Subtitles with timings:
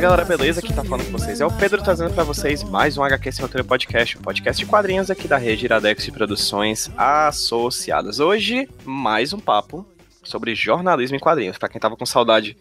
[0.00, 0.62] Galera, beleza?
[0.62, 3.42] Quem tá falando com vocês é o Pedro trazendo pra vocês mais um HQ Sem
[3.42, 8.18] Roteiro Podcast, um podcast de quadrinhos aqui da rede Iradex de Produções Associadas.
[8.18, 9.86] Hoje, mais um papo
[10.22, 11.58] sobre jornalismo em quadrinhos.
[11.58, 12.56] Pra quem tava com saudade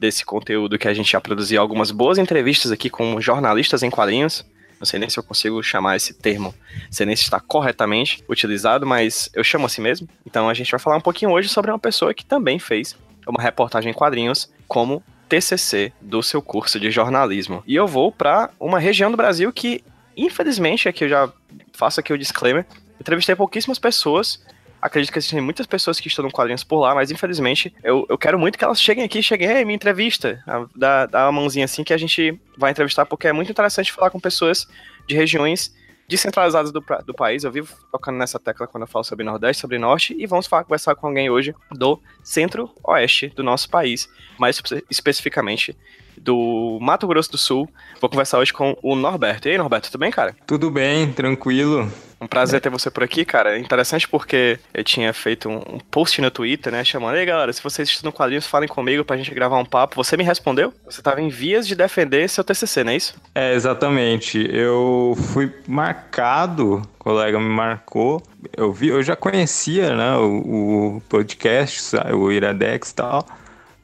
[0.00, 4.44] desse conteúdo que a gente já produziu algumas boas entrevistas aqui com jornalistas em quadrinhos.
[4.80, 6.52] Não sei nem se eu consigo chamar esse termo,
[6.90, 10.08] sei nem se está corretamente utilizado, mas eu chamo assim mesmo.
[10.26, 12.96] Então a gente vai falar um pouquinho hoje sobre uma pessoa que também fez
[13.28, 15.00] uma reportagem em quadrinhos como
[15.30, 17.62] TCC do seu curso de jornalismo.
[17.66, 19.82] E eu vou para uma região do Brasil que,
[20.16, 21.32] infelizmente, aqui eu já
[21.72, 22.66] faço aqui o disclaimer,
[23.00, 24.40] entrevistei pouquíssimas pessoas
[24.80, 28.38] acredito que existem muitas pessoas que estudam quadrinhos por lá, mas infelizmente eu, eu quero
[28.38, 30.42] muito que elas cheguem aqui, cheguem, ei, me entrevista,
[30.74, 34.10] dá, dá uma mãozinha assim que a gente vai entrevistar, porque é muito interessante falar
[34.10, 34.66] com pessoas
[35.06, 35.74] de regiões
[36.10, 37.44] descentralizadas do, do país.
[37.44, 40.64] Eu vivo tocando nessa tecla quando eu falo sobre Nordeste, sobre Norte, e vamos falar,
[40.64, 45.76] conversar com alguém hoje do centro-oeste do nosso país, mais especificamente
[46.20, 47.68] do Mato Grosso do Sul.
[48.00, 49.48] Vou conversar hoje com o Norberto.
[49.48, 50.36] E aí, Norberto, tudo bem, cara?
[50.46, 51.90] Tudo bem, tranquilo.
[52.20, 53.58] Um prazer ter você por aqui, cara.
[53.58, 56.84] Interessante porque eu tinha feito um, um post no Twitter, né?
[56.84, 59.96] Chamando, ei galera, se vocês estudam quadrinhos, falem comigo pra gente gravar um papo.
[59.96, 60.74] Você me respondeu?
[60.84, 63.14] Você tava em vias de defender seu TCC, não é isso?
[63.34, 64.46] É, exatamente.
[64.52, 68.22] Eu fui marcado, o colega me marcou.
[68.54, 73.26] Eu vi, eu já conhecia, né, o, o podcast, o Iradex e tal,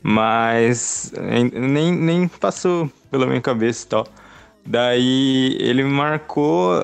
[0.06, 1.12] mas
[1.52, 4.06] nem, nem passou pela minha cabeça e tal.
[4.64, 6.82] Daí ele me marcou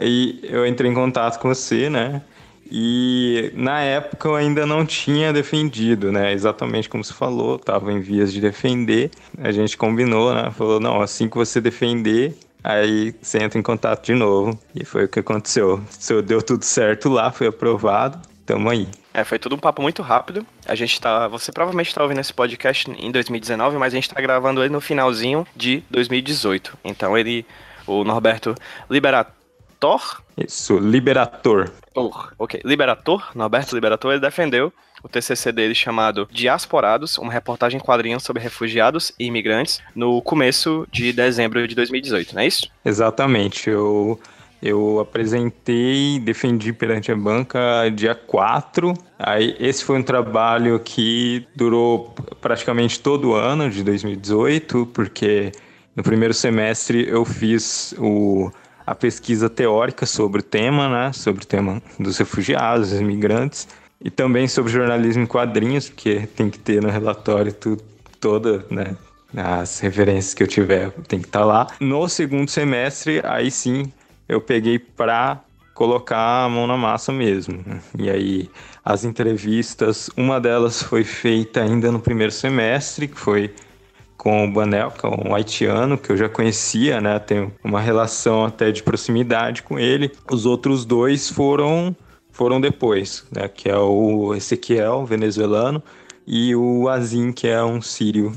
[0.00, 2.22] Aí eu entrei em contato com você, né?
[2.70, 6.32] E na época eu ainda não tinha defendido, né?
[6.32, 9.10] Exatamente como você falou, estava em vias de defender.
[9.38, 10.50] A gente combinou, né?
[10.52, 12.34] Falou, não, assim que você defender,
[12.64, 14.58] aí você entra em contato de novo.
[14.74, 15.82] E foi o que aconteceu.
[16.24, 18.29] Deu tudo certo lá, foi aprovado.
[18.50, 18.88] Tamo aí.
[19.14, 20.44] É, foi tudo um papo muito rápido.
[20.66, 21.28] A gente tá.
[21.28, 24.80] Você provavelmente tá ouvindo esse podcast em 2019, mas a gente tá gravando ele no
[24.80, 26.76] finalzinho de 2018.
[26.84, 27.46] Então ele.
[27.86, 28.54] O Norberto
[28.88, 29.32] Liberato
[29.80, 30.22] Liberator?
[30.36, 31.70] Isso, Liberator.
[31.94, 32.60] Tor, ok.
[32.64, 34.72] Liberator, Norberto Liberator, ele defendeu
[35.02, 40.86] o TCC dele chamado Diasporados, uma reportagem em quadrinhos sobre refugiados e imigrantes, no começo
[40.92, 42.70] de dezembro de 2018, não é isso?
[42.84, 43.70] Exatamente.
[43.70, 44.20] Eu,
[44.62, 48.92] eu apresentei, defendi perante a banca dia 4.
[49.18, 55.52] Aí, esse foi um trabalho que durou praticamente todo o ano de 2018, porque
[55.96, 58.50] no primeiro semestre eu fiz o
[58.86, 63.68] a pesquisa teórica sobre o tema, né, sobre o tema dos refugiados, dos imigrantes,
[64.00, 67.84] e também sobre jornalismo em quadrinhos, porque tem que ter no relatório tudo,
[68.18, 68.96] toda, né,
[69.36, 71.66] as referências que eu tiver tem que estar tá lá.
[71.78, 73.92] No segundo semestre, aí sim,
[74.30, 75.40] eu peguei para
[75.74, 77.64] colocar a mão na massa mesmo.
[77.98, 78.50] E aí,
[78.84, 83.52] as entrevistas, uma delas foi feita ainda no primeiro semestre, que foi
[84.16, 87.18] com o Banel, que é um haitiano que eu já conhecia, né?
[87.18, 90.12] Tenho uma relação até de proximidade com ele.
[90.30, 91.96] Os outros dois foram
[92.30, 93.48] foram depois, né?
[93.48, 95.82] Que é o Ezequiel, venezuelano,
[96.26, 98.36] e o Azim, que é um sírio.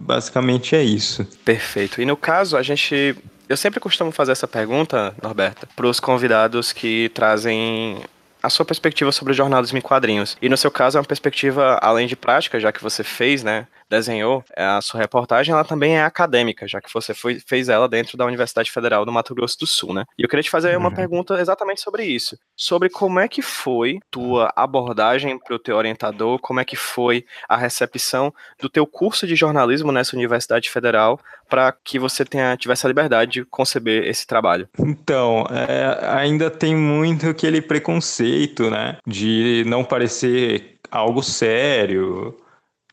[0.00, 1.24] Basicamente é isso.
[1.44, 2.00] Perfeito.
[2.00, 3.14] E no caso, a gente
[3.48, 7.98] eu sempre costumo fazer essa pergunta, Norberta, para os convidados que trazem
[8.42, 10.36] a sua perspectiva sobre o jornalismo em quadrinhos.
[10.40, 13.66] E no seu caso é uma perspectiva além de prática, já que você fez, né,
[13.88, 17.88] desenhou é, a sua reportagem, ela também é acadêmica, já que você foi, fez ela
[17.88, 20.04] dentro da Universidade Federal do Mato Grosso do Sul, né?
[20.18, 20.94] E eu queria te fazer uma uhum.
[20.94, 22.38] pergunta exatamente sobre isso.
[22.56, 27.24] Sobre como é que foi tua abordagem para o teu orientador, como é que foi
[27.48, 31.18] a recepção do teu curso de jornalismo nessa Universidade Federal
[31.48, 34.68] para que você tenha, tivesse a liberdade de conceber esse trabalho?
[34.78, 38.98] Então, é, ainda tem muito aquele preconceito, né?
[39.06, 42.36] De não parecer algo sério,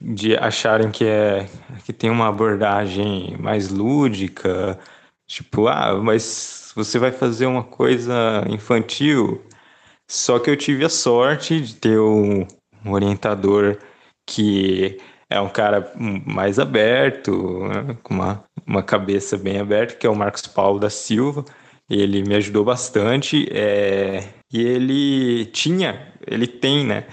[0.02, 1.48] de acharem que é
[1.86, 4.80] que tem uma abordagem mais lúdica,
[5.28, 9.42] tipo, ah, mas você vai fazer uma coisa infantil.
[10.08, 12.46] Só que eu tive a sorte de ter um,
[12.86, 13.78] um orientador
[14.26, 15.00] que
[15.30, 20.16] é um cara mais aberto, né, com uma, uma cabeça bem aberta, que é o
[20.16, 21.44] Marcos Paulo da Silva.
[21.90, 27.06] Ele me ajudou bastante é, e ele tinha, ele tem, né,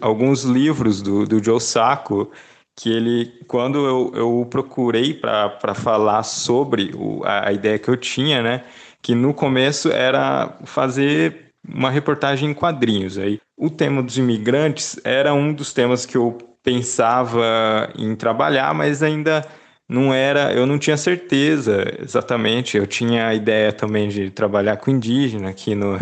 [0.00, 2.30] alguns livros do, do Joe Sacco
[2.74, 7.96] que ele, quando eu, eu procurei para falar sobre o, a, a, ideia que eu
[7.96, 8.64] tinha, né,
[9.00, 13.16] que no começo era fazer uma reportagem em quadrinhos.
[13.16, 19.02] Aí, o tema dos imigrantes era um dos temas que eu pensava em trabalhar, mas
[19.02, 19.46] ainda
[19.88, 22.76] não era, eu não tinha certeza exatamente.
[22.76, 25.98] Eu tinha a ideia também de trabalhar com indígena aqui no,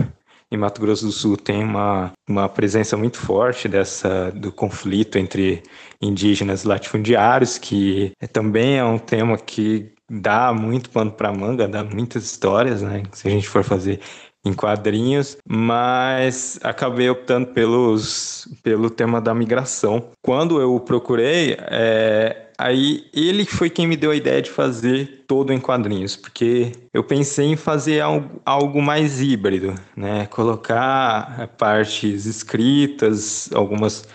[0.54, 5.62] em Mato Grosso do Sul tem uma, uma presença muito forte dessa do conflito entre
[6.00, 12.24] indígenas latifundiários, que também é um tema que dá muito pano para manga, dá muitas
[12.24, 13.02] histórias, né?
[13.12, 14.00] Se a gente for fazer
[14.44, 20.10] em quadrinhos, mas acabei optando pelos, pelo tema da migração.
[20.22, 25.52] Quando eu procurei, é, aí ele foi quem me deu a ideia de fazer todo
[25.52, 30.26] em quadrinhos, porque eu pensei em fazer algo, algo mais híbrido, né?
[30.26, 34.06] Colocar partes escritas, algumas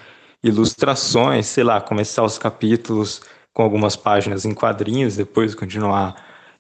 [0.44, 3.22] ilustrações, sei lá, começar os capítulos
[3.54, 6.16] com algumas páginas em quadrinhos, depois continuar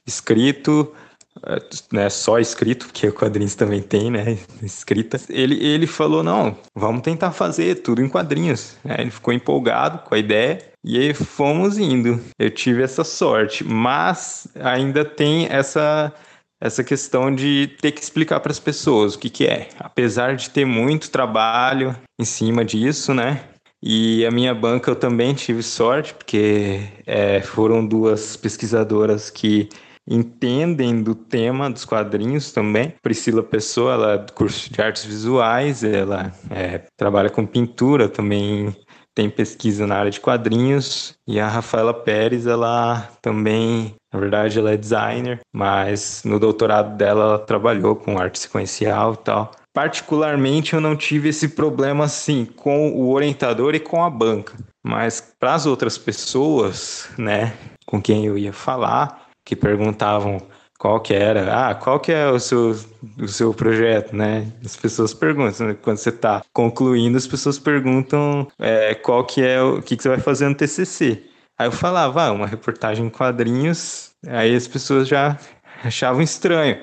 [0.06, 0.94] escrito,
[1.45, 1.59] é,
[1.91, 5.19] né, só escrito, porque o quadrinhos também tem, né, escrita.
[5.30, 8.77] Ele, ele falou, não, vamos tentar fazer tudo em quadrinhos.
[8.86, 12.19] É, ele ficou empolgado com a ideia e aí fomos indo.
[12.38, 16.13] Eu tive essa sorte, mas ainda tem essa
[16.62, 19.69] essa questão de ter que explicar para as pessoas o que, que é.
[19.80, 23.45] Apesar de ter muito trabalho em cima disso, né?
[23.81, 29.69] E a minha banca eu também tive sorte, porque é, foram duas pesquisadoras que
[30.09, 32.94] entendem do tema dos quadrinhos também.
[33.01, 38.75] Priscila Pessoa, ela é do curso de artes visuais, ela é, trabalha com pintura, também
[39.13, 41.13] tem pesquisa na área de quadrinhos.
[41.27, 47.23] E a Rafaela Pérez, ela também, na verdade, ela é designer, mas no doutorado dela
[47.23, 49.51] ela trabalhou com arte sequencial e tal.
[49.73, 54.53] Particularmente, eu não tive esse problema assim com o orientador e com a banca,
[54.83, 57.53] mas para as outras pessoas, né,
[57.85, 60.40] com quem eu ia falar, que perguntavam
[60.78, 62.75] qual que era, ah, qual que é o seu,
[63.19, 64.46] o seu projeto, né?
[64.63, 65.78] As pessoas perguntam, né?
[65.81, 70.10] quando você está concluindo, as pessoas perguntam é, qual que é, o que, que você
[70.10, 71.24] vai fazer no TCC.
[71.57, 75.36] Aí eu falava, ah, uma reportagem em quadrinhos, aí as pessoas já
[75.84, 76.78] achavam estranho.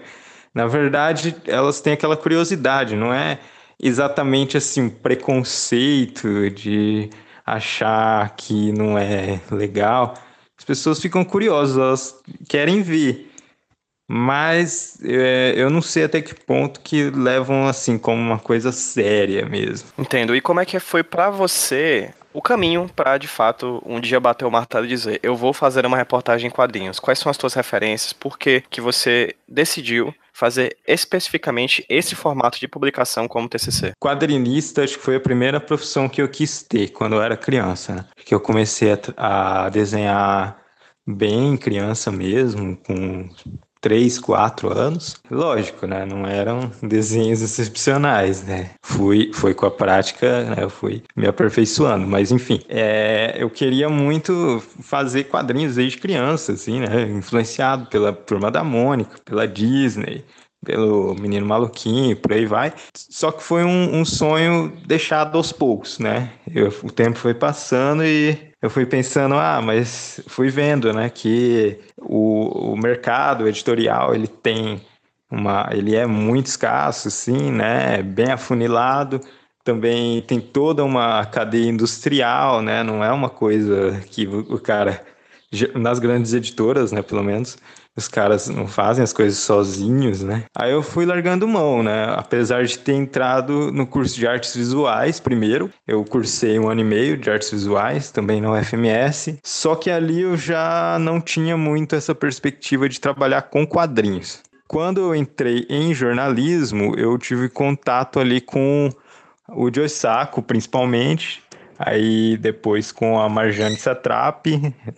[0.53, 3.39] Na verdade, elas têm aquela curiosidade, não é
[3.81, 7.11] exatamente assim um preconceito de
[7.47, 10.15] achar que não é legal
[10.67, 13.31] pessoas ficam curiosas, elas querem ver.
[14.09, 19.47] Mas é, eu não sei até que ponto que levam assim como uma coisa séria
[19.47, 19.89] mesmo.
[19.99, 20.35] Entendo.
[20.35, 24.45] E como é que foi para você o caminho para de fato um dia bater
[24.45, 27.01] o martelo e dizer eu vou fazer uma reportagem em quadrinhos?
[27.01, 28.12] Quais são as tuas referências?
[28.12, 33.93] Por que, que você decidiu fazer especificamente esse formato de publicação como TCC?
[33.99, 37.94] Quadrinista, acho que foi a primeira profissão que eu quis ter quando eu era criança,
[37.94, 38.05] né?
[38.25, 40.61] Que eu comecei a, a desenhar
[41.06, 43.31] bem criança mesmo, com
[43.87, 45.15] 3, 4 anos.
[45.31, 46.05] Lógico, né?
[46.05, 48.71] Não eram desenhos excepcionais, né?
[48.83, 50.56] Fui, foi com a prática, né?
[50.65, 52.05] Eu fui me aperfeiçoando.
[52.05, 57.03] Mas, enfim, é, eu queria muito fazer quadrinhos desde criança, assim, né?
[57.03, 60.25] Influenciado pela Turma da Mônica, pela Disney,
[60.65, 62.73] pelo Menino Maluquinho, por aí vai.
[62.93, 66.33] Só que foi um, um sonho deixado aos poucos, né?
[66.52, 71.78] Eu, o tempo foi passando e eu fui pensando, ah, mas fui vendo, né, que
[71.96, 74.80] o, o mercado editorial, ele tem
[75.30, 79.20] uma, ele é muito escasso, sim, né, bem afunilado,
[79.62, 85.00] também tem toda uma cadeia industrial, né, não é uma coisa que o cara,
[85.76, 87.56] nas grandes editoras, né, pelo menos,
[87.97, 90.45] os caras não fazem as coisas sozinhos, né?
[90.55, 92.15] Aí eu fui largando mão, né?
[92.17, 96.85] Apesar de ter entrado no curso de artes visuais primeiro, eu cursei um ano e
[96.85, 101.95] meio de artes visuais, também no FMS, só que ali eu já não tinha muito
[101.97, 104.43] essa perspectiva de trabalhar com quadrinhos.
[104.69, 108.91] Quando eu entrei em jornalismo, eu tive contato ali com
[109.49, 111.43] o Joe Sacco, principalmente,
[111.78, 114.47] Aí depois com a Marjane Satrap,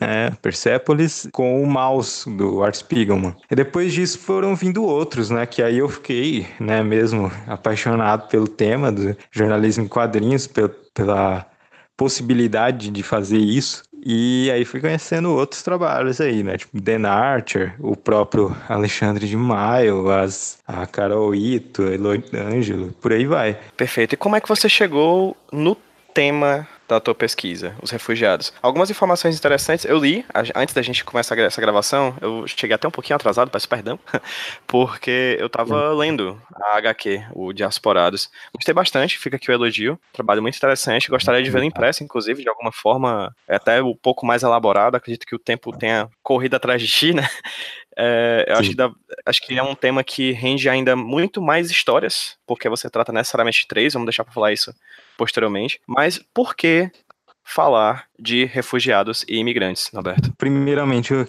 [0.01, 3.35] né, Persepolis, com o Mouse do Art Spiegelman.
[3.51, 8.49] E depois disso foram vindo outros, né, que aí eu fiquei, né, mesmo apaixonado pelo
[8.49, 11.47] tema do jornalismo em quadrinhos, pela
[11.97, 13.83] possibilidade de fazer isso.
[14.05, 16.57] E aí fui conhecendo outros trabalhos aí, né?
[16.57, 23.13] Tipo Dan Archer, o próprio Alexandre de Maio, as, a Carol Ito, Eloy Ângelo, por
[23.13, 23.59] aí vai.
[23.77, 24.13] Perfeito.
[24.13, 25.77] E como é que você chegou no
[26.19, 28.53] tema da tua pesquisa, os refugiados.
[28.61, 32.17] Algumas informações interessantes eu li antes da gente começar essa gravação.
[32.21, 34.01] Eu cheguei até um pouquinho atrasado, peço perdão,
[34.67, 38.29] porque eu tava lendo a HQ, o Diasporados.
[38.53, 39.97] Gostei bastante, fica aqui o elogio.
[40.13, 41.09] Trabalho muito interessante.
[41.09, 44.97] Gostaria de vê-lo impresso, inclusive, de alguma forma, é até um pouco mais elaborado.
[44.97, 47.23] Acredito que o tempo tenha corrido atrás de ti, né?
[48.01, 48.93] É, eu acho que, dá,
[49.27, 53.67] acho que é um tema que rende ainda muito mais histórias, porque você trata necessariamente
[53.67, 54.73] três, vamos deixar para falar isso
[55.19, 55.79] posteriormente.
[55.87, 56.91] Mas por que
[57.45, 60.33] falar de refugiados e imigrantes, Norberto?
[60.39, 61.27] Primeiramente, eu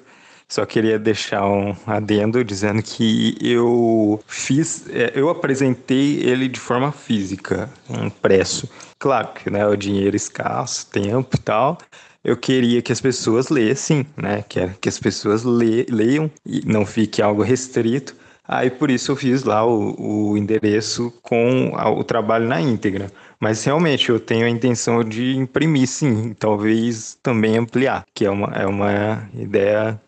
[0.51, 6.91] Só queria deixar um adendo dizendo que eu fiz, é, eu apresentei ele de forma
[6.91, 8.67] física, impresso.
[8.97, 11.77] Claro que né, o dinheiro escasso, tempo e tal.
[12.23, 14.43] Eu queria que as pessoas lessem, né?
[14.49, 18.15] Quero que as pessoas le, leiam e não fique algo restrito.
[18.43, 23.11] Aí por isso eu fiz lá o, o endereço com o trabalho na íntegra.
[23.39, 28.47] Mas realmente eu tenho a intenção de imprimir sim, talvez também ampliar, que é uma,
[28.47, 29.99] é uma ideia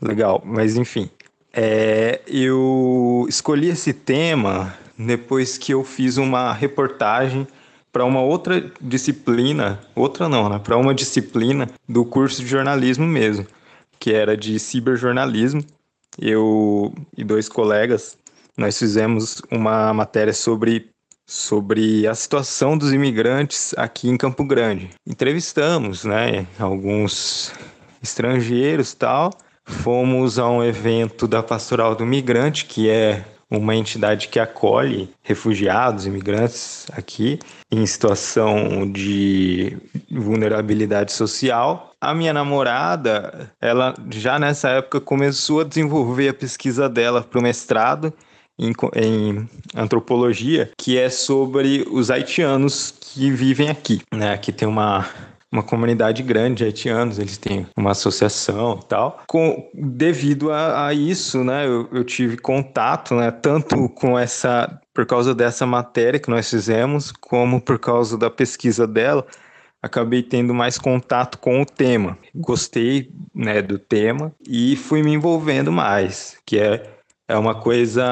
[0.00, 1.10] Legal, mas enfim.
[1.52, 7.46] É, eu escolhi esse tema depois que eu fiz uma reportagem
[7.92, 10.60] para uma outra disciplina, outra não, né?
[10.60, 13.44] Para uma disciplina do curso de jornalismo mesmo,
[13.98, 15.64] que era de ciberjornalismo.
[16.20, 18.16] Eu e dois colegas,
[18.56, 20.90] nós fizemos uma matéria sobre
[21.28, 24.88] sobre a situação dos imigrantes aqui em Campo Grande.
[25.06, 27.52] Entrevistamos, né, alguns
[28.02, 29.30] estrangeiros, tal,
[29.62, 36.06] fomos a um evento da Pastoral do Migrante, que é uma entidade que acolhe refugiados,
[36.06, 37.38] imigrantes aqui
[37.70, 39.76] em situação de
[40.10, 41.92] vulnerabilidade social.
[42.00, 47.42] A minha namorada, ela já nessa época começou a desenvolver a pesquisa dela para o
[47.42, 48.12] mestrado
[48.58, 54.02] em, em, antropologia, que é sobre os haitianos que vivem aqui.
[54.12, 54.32] Né?
[54.32, 55.06] Aqui tem uma
[55.50, 59.22] uma comunidade grande de haitianos, eles têm uma associação e tal.
[59.26, 65.06] Com, devido a, a isso, né, eu, eu, tive contato, né, tanto com essa, por
[65.06, 69.26] causa dessa matéria que nós fizemos, como por causa da pesquisa dela,
[69.82, 72.18] acabei tendo mais contato com o tema.
[72.34, 76.97] Gostei, né, do tema e fui me envolvendo mais, que é,
[77.28, 78.04] é uma coisa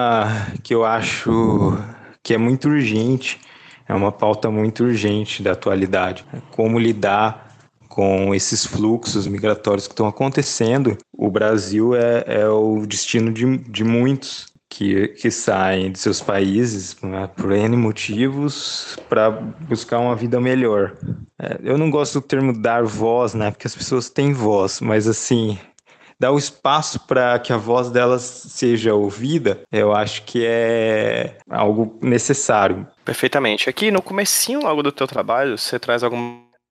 [0.62, 1.76] que eu acho
[2.22, 3.40] que é muito urgente
[3.88, 6.24] é uma pauta muito urgente da atualidade.
[6.50, 7.46] Como lidar
[7.88, 10.98] com esses fluxos migratórios que estão acontecendo.
[11.16, 16.96] O Brasil é, é o destino de, de muitos que, que saem de seus países
[17.00, 20.94] né, por N motivos para buscar uma vida melhor.
[21.40, 23.50] É, eu não gosto do termo dar voz, né?
[23.50, 25.58] Porque as pessoas têm voz, mas assim,
[26.18, 31.98] dar o espaço para que a voz delas seja ouvida, eu acho que é algo
[32.02, 32.86] necessário.
[33.04, 33.68] Perfeitamente.
[33.68, 36.02] Aqui no comecinho logo do teu trabalho, você traz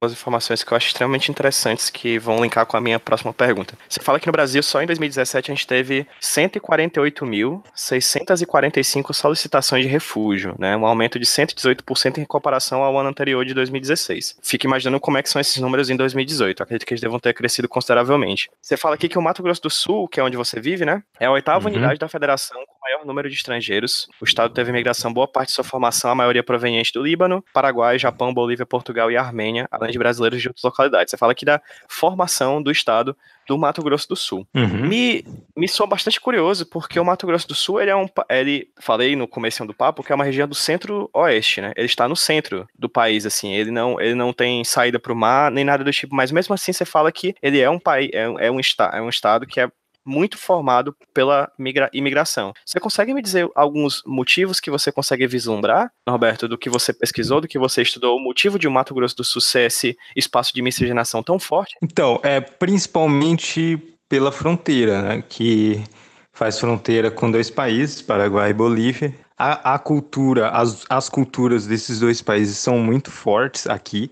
[0.02, 3.78] alguma informações que eu acho extremamente interessantes que vão linkar com a minha próxima pergunta.
[3.88, 10.54] Você fala que no Brasil, só em 2017, a gente teve 148.645 solicitações de refúgio,
[10.60, 10.76] né?
[10.76, 14.38] Um aumento de 118% em comparação ao ano anterior de 2016.
[14.42, 16.64] Fique imaginando como é que são esses números em 2018.
[16.64, 18.50] acredito que eles devam ter crescido consideravelmente.
[18.62, 21.04] Você fala aqui que o Mato Grosso do Sul, que é onde você vive, né?
[21.20, 21.74] É a oitava uhum.
[21.74, 24.08] unidade da federação com maior número de estrangeiros.
[24.22, 27.98] O estado teve migração boa parte de sua formação, a maioria proveniente do Líbano, Paraguai,
[27.98, 31.12] Japão, Bolívia, Portugal e Armênia, além de brasileiros de outras localidades.
[31.12, 33.16] Você fala aqui da formação do estado
[33.48, 34.48] do Mato Grosso do Sul.
[34.54, 34.88] Uhum.
[34.88, 35.26] Me,
[35.56, 38.08] me soa bastante curioso, porque o Mato Grosso do Sul, ele é um.
[38.30, 41.74] Ele, falei no começo do papo, que é uma região do centro-oeste, né?
[41.76, 43.54] Ele está no centro do país, assim.
[43.54, 46.54] Ele não, ele não tem saída para o mar, nem nada do tipo, mas mesmo
[46.54, 49.60] assim você fala que ele é um país, é, é, um, é um estado que
[49.60, 49.70] é
[50.06, 51.52] muito formado pela
[51.92, 52.54] imigração.
[52.66, 57.42] Você consegue me dizer alguns motivos que você consegue vislumbrar, Roberto, do que você pesquisou,
[57.42, 60.54] do que você estudou, o motivo de o Mato Grosso do Sul ser esse espaço
[60.54, 61.76] de miscigenação tão forte?
[61.82, 65.84] Então, é principalmente pela fronteira, né, que
[66.32, 69.14] faz fronteira com dois países, Paraguai e Bolívia.
[69.38, 74.10] A, a cultura, as, as culturas desses dois países são muito fortes aqui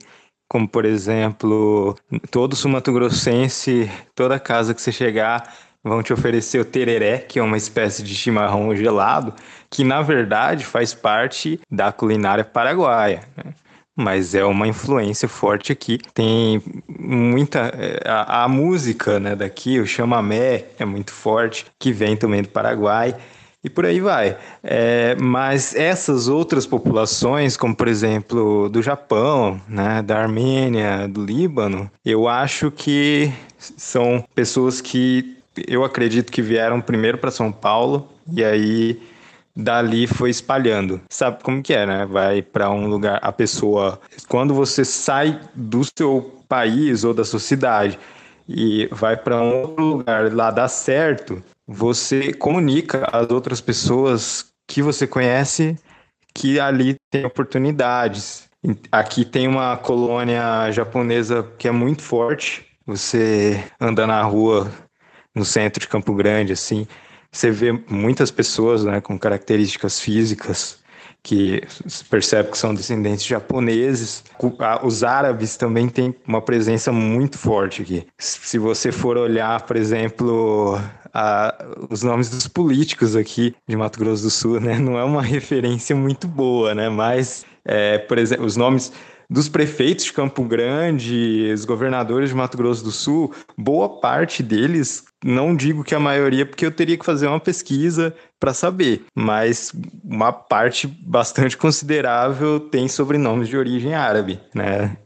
[0.53, 1.95] como por exemplo,
[2.29, 5.51] todo sul-mato-grossense, toda casa que você chegar,
[5.83, 9.33] vão te oferecer o tereré, que é uma espécie de chimarrão gelado,
[9.69, 13.23] que na verdade faz parte da culinária paraguaia.
[13.35, 13.53] Né?
[13.95, 15.99] Mas é uma influência forte aqui.
[16.13, 17.71] Tem muita.
[17.77, 22.49] É, a, a música né, daqui, o chamamé, é muito forte, que vem também do
[22.49, 23.15] Paraguai
[23.63, 24.37] e por aí vai.
[24.63, 31.89] É, mas essas outras populações, como por exemplo do Japão, né, da Armênia, do Líbano,
[32.03, 35.37] eu acho que são pessoas que
[35.67, 39.01] eu acredito que vieram primeiro para São Paulo e aí
[39.55, 41.01] dali foi espalhando.
[41.09, 42.05] Sabe como que é, né?
[42.05, 47.39] Vai para um lugar, a pessoa, quando você sai do seu país ou da sua
[47.39, 47.99] cidade
[48.47, 54.81] e vai para um outro lugar, lá dá certo, você comunica às outras pessoas que
[54.81, 55.77] você conhece
[56.33, 58.49] que ali tem oportunidades.
[58.91, 62.65] Aqui tem uma colônia japonesa que é muito forte.
[62.85, 64.69] Você anda na rua
[65.33, 66.87] no centro de Campo Grande, assim,
[67.31, 70.83] você vê muitas pessoas, né, com características físicas
[71.23, 74.25] que se percebe que são descendentes japoneses.
[74.83, 78.05] Os árabes também têm uma presença muito forte aqui.
[78.19, 80.77] Se você for olhar, por exemplo,
[81.13, 81.55] a,
[81.89, 84.77] os nomes dos políticos aqui de Mato Grosso do Sul, né?
[84.79, 86.89] Não é uma referência muito boa, né?
[86.89, 88.91] Mas, é, por exemplo, os nomes
[89.33, 95.05] dos prefeitos de Campo Grande, os governadores de Mato Grosso do Sul, boa parte deles,
[95.25, 99.73] não digo que a maioria, porque eu teria que fazer uma pesquisa para saber, mas
[100.03, 104.97] uma parte bastante considerável tem sobrenomes de origem árabe, né?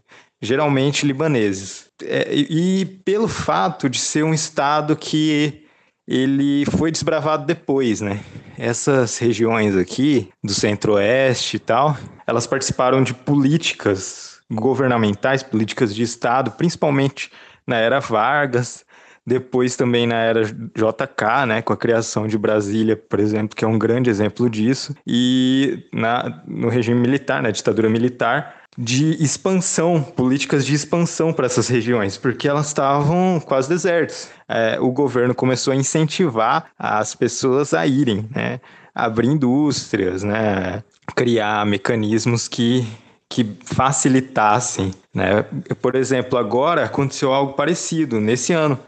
[0.41, 1.85] Geralmente libaneses.
[2.03, 5.66] É, e pelo fato de ser um estado que
[6.07, 8.21] ele foi desbravado depois, né?
[8.57, 16.51] Essas regiões aqui, do centro-oeste e tal, elas participaram de políticas governamentais, políticas de Estado,
[16.51, 17.29] principalmente
[17.65, 18.85] na era Vargas,
[19.25, 23.67] depois também na era JK, né, com a criação de Brasília, por exemplo, que é
[23.67, 30.63] um grande exemplo disso, e na, no regime militar, na ditadura militar, de expansão, políticas
[30.63, 34.29] de expansão para essas regiões, porque elas estavam quase desertas.
[34.47, 38.59] É, o governo começou a incentivar as pessoas a irem, né?
[38.93, 40.83] abrir indústrias, né?
[41.15, 42.87] criar mecanismos que,
[43.27, 44.93] que facilitassem.
[45.11, 45.43] Né?
[45.81, 48.79] Por exemplo, agora aconteceu algo parecido nesse ano,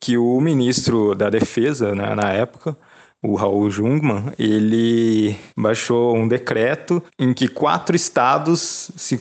[0.00, 2.76] que o ministro da Defesa, né, na época,
[3.26, 9.18] o Raul Jungmann, ele baixou um decreto em que quatro estados se,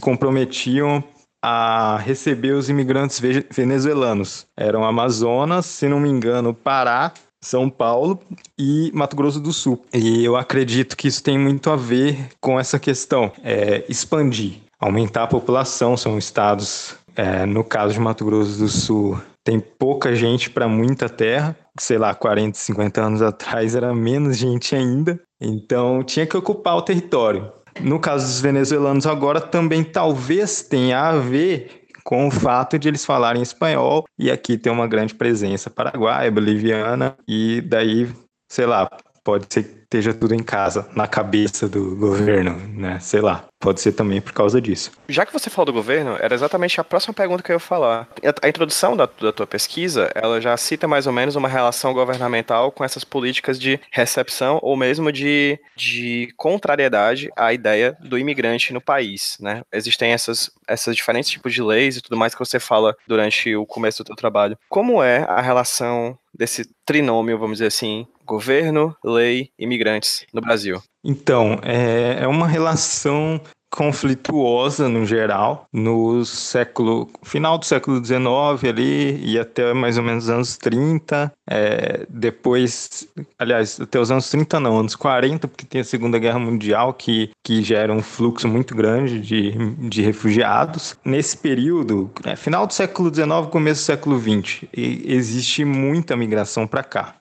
[0.00, 1.02] comprometiam
[1.42, 4.46] a receber os imigrantes venezuelanos.
[4.56, 7.12] Eram Amazonas, se não me engano, Pará,
[7.42, 8.20] São Paulo
[8.58, 9.84] e Mato Grosso do Sul.
[9.92, 15.24] E eu acredito que isso tem muito a ver com essa questão, é, expandir, aumentar
[15.24, 15.96] a população.
[15.96, 21.08] São estados, é, no caso de Mato Grosso do Sul, tem pouca gente para muita
[21.08, 21.54] terra.
[21.78, 25.20] Sei lá, 40, 50 anos atrás era menos gente ainda.
[25.40, 27.52] Então tinha que ocupar o território.
[27.80, 33.04] No caso dos venezuelanos agora também talvez tenha a ver com o fato de eles
[33.04, 38.08] falarem espanhol e aqui tem uma grande presença paraguaia, boliviana e daí,
[38.48, 38.88] sei lá,
[39.24, 42.98] pode ser que esteja tudo em casa, na cabeça do governo, né?
[43.00, 43.44] Sei lá.
[43.58, 44.92] Pode ser também por causa disso.
[45.08, 48.06] Já que você falou do governo, era exatamente a próxima pergunta que eu ia falar.
[48.42, 52.70] A introdução da, da tua pesquisa, ela já cita mais ou menos uma relação governamental
[52.70, 58.82] com essas políticas de recepção ou mesmo de, de contrariedade à ideia do imigrante no
[58.82, 59.62] país, né?
[59.72, 63.64] Existem essas, essas diferentes tipos de leis e tudo mais que você fala durante o
[63.64, 64.58] começo do teu trabalho.
[64.68, 70.82] Como é a relação desse trinômio, vamos dizer assim, governo, lei, imigrantes no Brasil?
[71.04, 73.40] Então, é, é uma relação
[73.74, 78.22] conflituosa no geral, no século final do século XIX
[78.68, 84.60] ali e até mais ou menos anos 30, é, depois, aliás, até os anos 30
[84.60, 88.76] não, anos 40, porque tem a Segunda Guerra Mundial que, que gera um fluxo muito
[88.76, 89.50] grande de,
[89.88, 90.96] de refugiados.
[91.04, 96.84] Nesse período, é, final do século XIX, começo do século XX, existe muita migração para
[96.84, 97.16] cá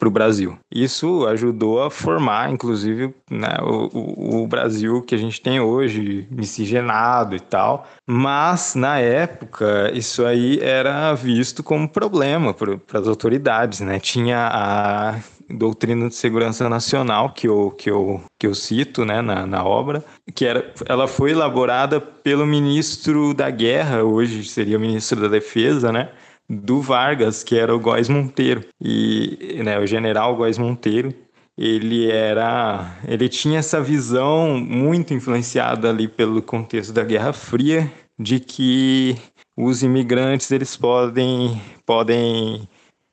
[0.00, 0.58] para o Brasil.
[0.72, 7.36] Isso ajudou a formar, inclusive, né, o, o, Brasil que a gente tem hoje, miscigenado
[7.36, 7.86] e tal.
[8.06, 13.80] Mas, na época, isso aí era visto como problema para as autoridades.
[13.80, 14.00] Né?
[14.00, 19.46] Tinha a doutrina de segurança nacional que eu, que eu, que eu cito né, na,
[19.46, 20.02] na obra,
[20.34, 25.92] que era, ela foi elaborada pelo ministro da guerra, hoje seria o ministro da defesa,
[25.92, 26.08] né?
[26.50, 28.64] Do Vargas, que era o Góes Monteiro.
[28.80, 31.14] E né, o general Góes Monteiro,
[31.56, 38.40] ele era, ele tinha essa visão muito influenciada ali pelo contexto da Guerra Fria, de
[38.40, 39.16] que
[39.56, 42.68] os imigrantes eles podem podem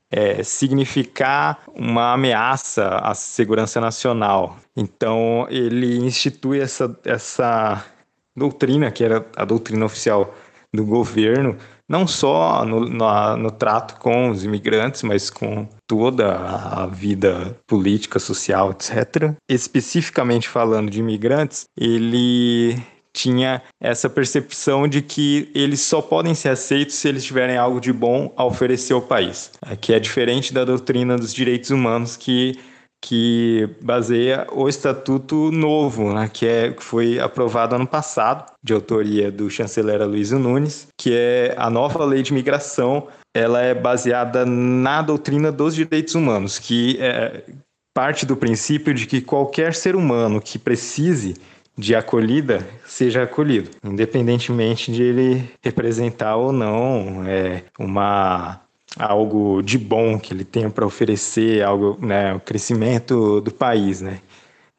[0.09, 4.57] é, significar uma ameaça à segurança nacional.
[4.75, 7.85] Então ele institui essa essa
[8.35, 10.33] doutrina que era a doutrina oficial
[10.73, 11.57] do governo
[11.89, 18.19] não só no, no, no, trato com os imigrantes, mas com toda a vida política,
[18.19, 19.33] social, etc.
[19.47, 22.77] Especificamente falando de imigrantes, ele
[23.13, 27.91] tinha essa percepção de que eles só podem ser aceitos se eles tiverem algo de
[27.91, 32.59] bom a oferecer ao país, que é diferente da doutrina dos direitos humanos que
[33.03, 39.31] que baseia o Estatuto Novo, né, que, é, que foi aprovado ano passado, de autoria
[39.31, 43.07] do chanceler Luiz Nunes, que é a nova lei de migração.
[43.35, 47.43] Ela é baseada na doutrina dos direitos humanos, que é,
[47.93, 51.35] parte do princípio de que qualquer ser humano que precise
[51.77, 58.59] de acolhida seja acolhido, independentemente de ele representar ou não é, uma
[58.95, 64.21] algo de bom que ele tenha para oferecer, algo, né, o crescimento do país, né?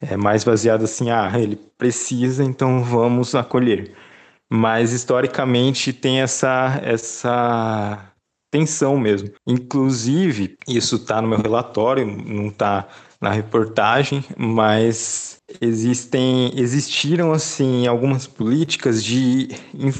[0.01, 3.93] É mais baseado assim, ah, ele precisa, então vamos acolher.
[4.49, 8.09] Mas historicamente tem essa essa
[8.51, 9.29] tensão mesmo.
[9.45, 12.87] Inclusive, isso está no meu relatório, não está
[13.21, 19.49] na reportagem, mas existem existiram assim algumas políticas de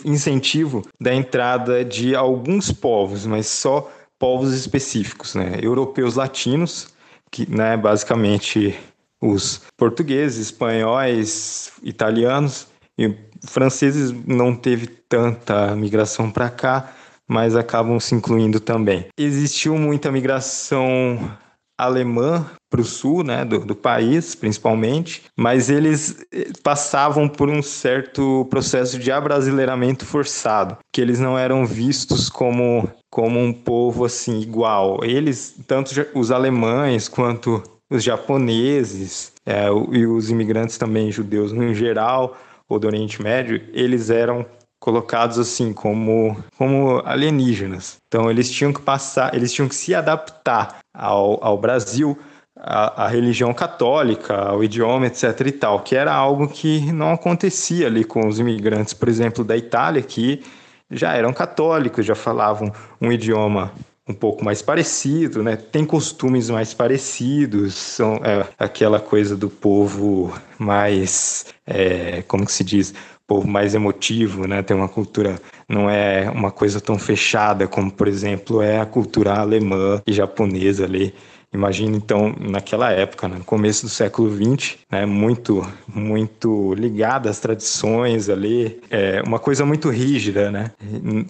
[0.05, 5.58] incentivo da entrada de alguns povos, mas só povos específicos, né?
[5.62, 6.93] Europeus latinos,
[7.32, 8.77] que, né, basicamente
[9.21, 13.15] os portugueses, espanhóis, italianos e
[13.47, 16.93] franceses não teve tanta migração para cá,
[17.27, 19.08] mas acabam se incluindo também.
[19.17, 21.32] Existiu muita migração
[21.77, 27.63] alemã para o sul né, do, do, país, principalmente, mas eles eh, passavam por um
[27.63, 34.39] certo processo de abrasileiramento forçado, que eles não eram vistos como, como um povo assim
[34.39, 35.03] igual.
[35.03, 42.38] Eles, tanto os alemães quanto os japoneses é, e os imigrantes também judeus no geral,
[42.67, 44.45] ou do Oriente Médio, eles eram
[44.79, 47.97] colocados assim como, como alienígenas.
[48.08, 52.17] Então eles tinham que passar, eles tinham que se adaptar ao, ao Brasil,
[52.59, 55.47] à, religião católica, ao idioma, etc.
[55.47, 59.55] e tal, que era algo que não acontecia ali com os imigrantes, por exemplo, da
[59.55, 60.43] Itália, que
[60.91, 63.71] já eram católicos, já falavam um idioma
[64.07, 65.55] um pouco mais parecido, né?
[65.55, 72.63] Tem costumes mais parecidos, são é, aquela coisa do povo mais, é, como que se
[72.63, 72.93] diz,
[73.27, 74.63] povo mais emotivo, né?
[74.63, 79.35] Tem uma cultura, não é uma coisa tão fechada como, por exemplo, é a cultura
[79.35, 81.13] alemã e japonesa ali.
[81.53, 87.39] Imagina então naquela época, né, no começo do século XX, né, muito muito ligada às
[87.39, 90.71] tradições ali, é uma coisa muito rígida, né,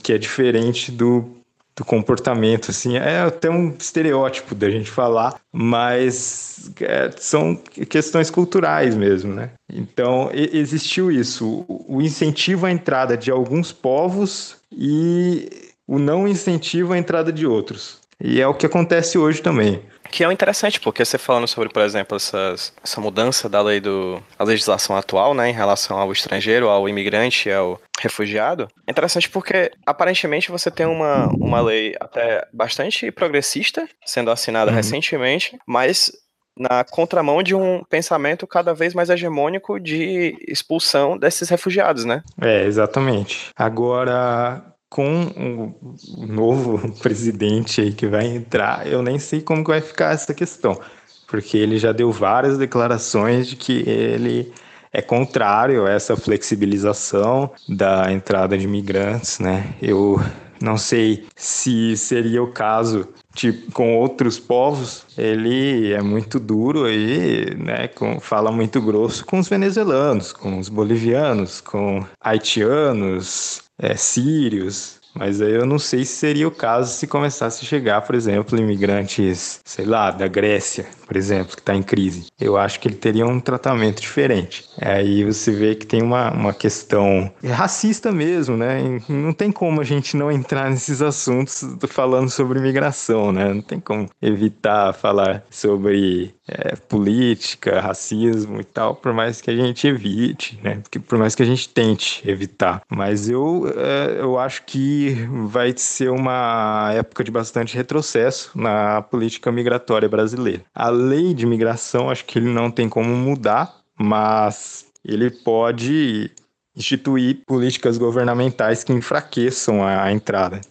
[0.03, 1.39] que é diferente do
[1.79, 7.55] do comportamento, assim, é até um estereótipo da gente falar, mas é, são
[7.87, 9.51] questões culturais mesmo, né?
[9.71, 16.97] Então, existiu isso, o incentivo à entrada de alguns povos e o não incentivo à
[16.97, 17.97] entrada de outros.
[18.21, 19.81] E é o que acontece hoje também.
[20.11, 24.21] Que é interessante, porque você falando sobre, por exemplo, essas, essa mudança da lei do.
[24.37, 29.71] a legislação atual, né, em relação ao estrangeiro, ao imigrante, ao refugiado, é interessante porque
[29.85, 34.77] aparentemente você tem uma, uma lei até bastante progressista, sendo assinada uhum.
[34.77, 36.11] recentemente, mas
[36.57, 42.21] na contramão de um pensamento cada vez mais hegemônico de expulsão desses refugiados, né?
[42.41, 43.49] É, exatamente.
[43.55, 45.73] Agora, com
[46.17, 50.33] o novo presidente aí que vai entrar, eu nem sei como que vai ficar essa
[50.33, 50.79] questão,
[51.27, 54.51] porque ele já deu várias declarações de que ele
[54.91, 59.75] é contrário a essa flexibilização da entrada de imigrantes, né?
[59.81, 60.19] Eu
[60.61, 67.55] não sei se seria o caso tipo, com outros povos, ele é muito duro aí,
[67.55, 67.87] né?
[67.87, 75.41] Com, fala muito grosso com os venezuelanos, com os bolivianos, com haitianos, é, sírios, mas
[75.41, 79.59] aí eu não sei se seria o caso se começasse a chegar, por exemplo, imigrantes,
[79.65, 82.27] sei lá, da Grécia, por exemplo, que está em crise.
[82.39, 84.63] Eu acho que ele teria um tratamento diferente.
[84.79, 89.01] Aí você vê que tem uma, uma questão racista mesmo, né?
[89.09, 93.51] Não tem como a gente não entrar nesses assuntos falando sobre imigração, né?
[93.51, 99.55] Não tem como evitar falar sobre é, política, racismo e tal, por mais que a
[99.55, 100.75] gente evite, né?
[100.75, 102.83] Porque por mais que a gente tente evitar.
[102.87, 109.51] Mas eu, é, eu acho que vai ser uma época de bastante retrocesso na política
[109.51, 110.61] migratória brasileira.
[110.75, 116.31] A lei de imigração, acho que ele não tem como mudar, mas ele pode
[116.75, 120.61] instituir políticas governamentais que enfraqueçam a, a entrada.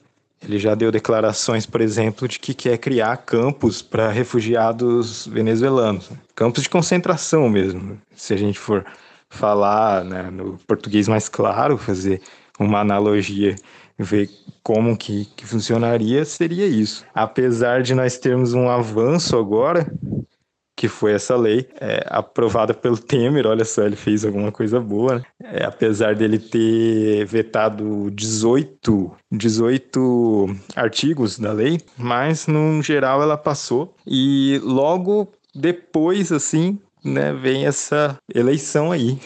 [0.42, 6.62] Ele já deu declarações, por exemplo, de que quer criar campos para refugiados venezuelanos, campos
[6.62, 8.00] de concentração mesmo.
[8.14, 8.84] Se a gente for
[9.28, 12.22] falar né, no português mais claro, fazer
[12.58, 13.56] uma analogia
[13.98, 14.30] ver
[14.62, 17.04] como que, que funcionaria, seria isso.
[17.14, 19.90] Apesar de nós termos um avanço agora,
[20.78, 25.16] que foi essa lei, é, aprovada pelo Temer, olha só, ele fez alguma coisa boa,
[25.16, 25.22] né?
[25.42, 33.92] é, apesar dele ter vetado 18, 18 artigos da lei, mas no geral ela passou,
[34.06, 39.18] e logo depois, assim, né, vem essa eleição aí,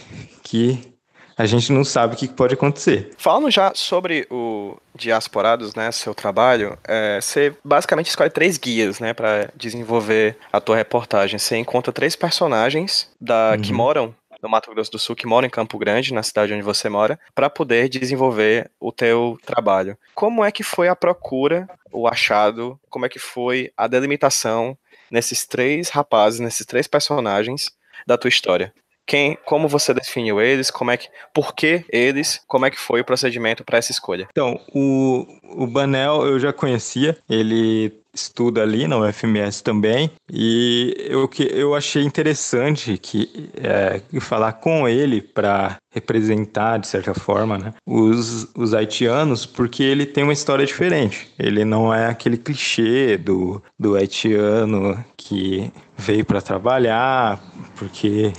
[0.43, 0.92] que
[1.37, 3.11] a gente não sabe o que pode acontecer.
[3.17, 9.13] Falando já sobre o Diasporados, né, seu trabalho, é, você basicamente escolhe três guias, né,
[9.13, 11.39] para desenvolver a tua reportagem.
[11.39, 13.63] Você encontra três personagens da uhum.
[13.63, 16.63] que moram no Mato Grosso do Sul, que moram em Campo Grande, na cidade onde
[16.63, 19.97] você mora, para poder desenvolver o teu trabalho.
[20.15, 24.77] Como é que foi a procura, o achado, como é que foi a delimitação
[25.09, 27.71] nesses três rapazes, nesses três personagens,
[28.07, 28.75] da tua história.
[29.07, 33.01] Quem, como você definiu eles, como é que, por que eles, como é que foi
[33.01, 34.29] o procedimento para essa escolha?
[34.31, 41.27] Então, o, o Banel eu já conhecia, ele estuda ali na UFMS também e eu
[41.27, 47.75] que eu achei interessante que é, falar com ele para representar de certa forma né,
[47.87, 53.63] os, os haitianos porque ele tem uma história diferente ele não é aquele clichê do,
[53.79, 57.43] do haitiano que veio para trabalhar
[57.77, 58.33] porque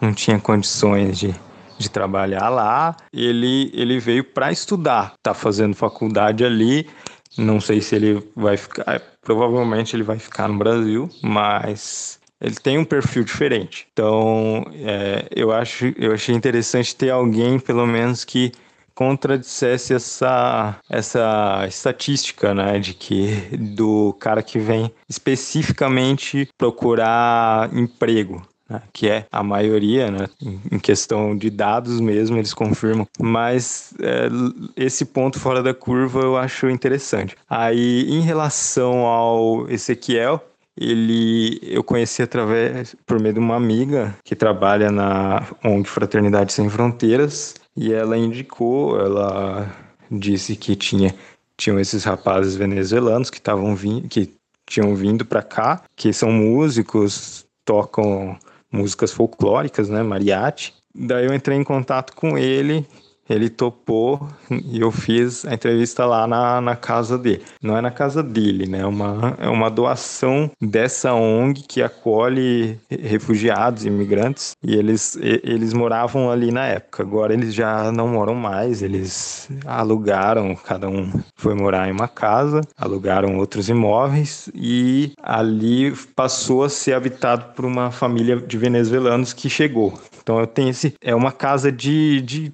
[0.00, 1.34] não tinha condições de,
[1.78, 2.96] de trabalhar lá.
[3.12, 6.88] Ele, ele veio para estudar, tá fazendo faculdade ali.
[7.36, 12.78] Não sei se ele vai ficar, provavelmente ele vai ficar no Brasil, mas ele tem
[12.78, 13.86] um perfil diferente.
[13.92, 18.52] Então, é, eu acho, eu achei interessante ter alguém, pelo menos, que
[18.94, 28.82] contradissesse essa, essa estatística, né, de que do cara que vem especificamente procurar emprego né,
[28.92, 30.26] que é a maioria, né,
[30.70, 33.06] em questão de dados mesmo, eles confirmam.
[33.18, 34.28] Mas é,
[34.76, 37.36] esse ponto fora da curva eu acho interessante.
[37.48, 40.42] Aí, em relação ao Ezequiel,
[40.78, 46.68] ele eu conheci através por meio de uma amiga que trabalha na ONG Fraternidade Sem
[46.68, 49.74] Fronteiras e ela indicou, ela
[50.10, 51.14] disse que tinha
[51.56, 54.34] tinham esses rapazes venezuelanos que estavam vindo que
[54.68, 58.36] tinham vindo para cá, que são músicos, tocam
[58.76, 60.72] músicas folclóricas, né, mariachi.
[60.94, 62.86] Daí eu entrei em contato com ele
[63.28, 67.42] ele topou e eu fiz a entrevista lá na, na casa dele.
[67.62, 68.80] Não é na casa dele, né?
[68.80, 76.30] É uma, é uma doação dessa ONG que acolhe refugiados, imigrantes, e eles, eles moravam
[76.30, 77.02] ali na época.
[77.02, 82.60] Agora eles já não moram mais, eles alugaram, cada um foi morar em uma casa,
[82.76, 89.48] alugaram outros imóveis e ali passou a ser habitado por uma família de venezuelanos que
[89.48, 89.98] chegou.
[90.22, 90.94] Então eu tenho esse.
[91.00, 92.52] É uma casa de, de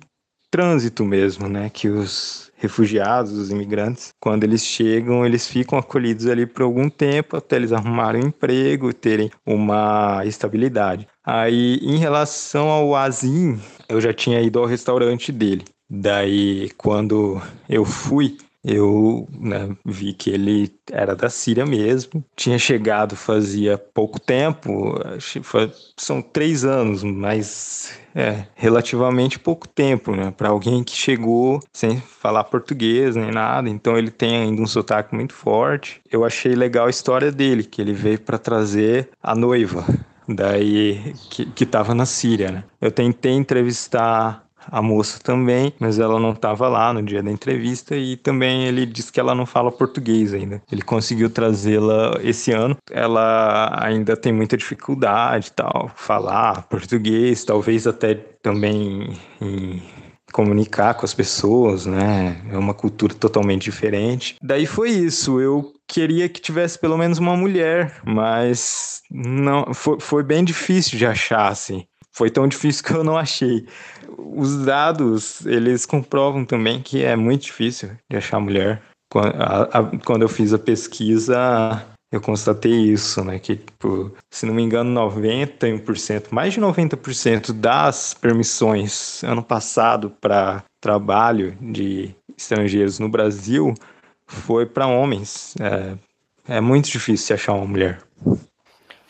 [0.53, 1.71] trânsito mesmo, né?
[1.71, 7.37] Que os refugiados, os imigrantes, quando eles chegam, eles ficam acolhidos ali por algum tempo
[7.37, 11.09] até eles arrumarem um emprego, terem uma estabilidade.
[11.25, 15.65] Aí, em relação ao Azim, eu já tinha ido ao restaurante dele.
[15.91, 23.17] Daí, quando eu fui, eu né, vi que ele era da Síria mesmo, tinha chegado
[23.17, 24.95] fazia pouco tempo,
[25.97, 32.45] são três anos, mas é relativamente pouco tempo, né, para alguém que chegou sem falar
[32.45, 36.01] português nem nada, então ele tem ainda um sotaque muito forte.
[36.11, 39.85] Eu achei legal a história dele, que ele veio para trazer a noiva,
[40.29, 42.65] daí que, que tava na Síria, né?
[42.81, 47.97] Eu tentei entrevistar a moça também, mas ela não estava lá no dia da entrevista
[47.97, 50.63] e também ele disse que ela não fala português ainda.
[50.71, 52.77] Ele conseguiu trazê-la esse ano.
[52.91, 59.83] Ela ainda tem muita dificuldade, tal, falar português, talvez até também em
[60.33, 62.41] comunicar com as pessoas, né?
[62.51, 64.37] É uma cultura totalmente diferente.
[64.43, 65.39] Daí foi isso.
[65.39, 71.07] Eu queria que tivesse pelo menos uma mulher, mas não foi, foi bem difícil de
[71.07, 71.85] achar, assim.
[72.15, 73.67] Foi tão difícil que eu não achei
[74.35, 78.83] os dados, eles comprovam também que é muito difícil de achar mulher.
[79.11, 83.39] Quando, a, a, quando eu fiz a pesquisa, eu constatei isso, né?
[83.39, 90.63] Que, tipo, se não me engano, 91%, mais de 90% das permissões ano passado para
[90.81, 93.75] trabalho de estrangeiros no Brasil
[94.27, 95.55] foi para homens.
[95.61, 98.01] É, é muito difícil achar uma mulher.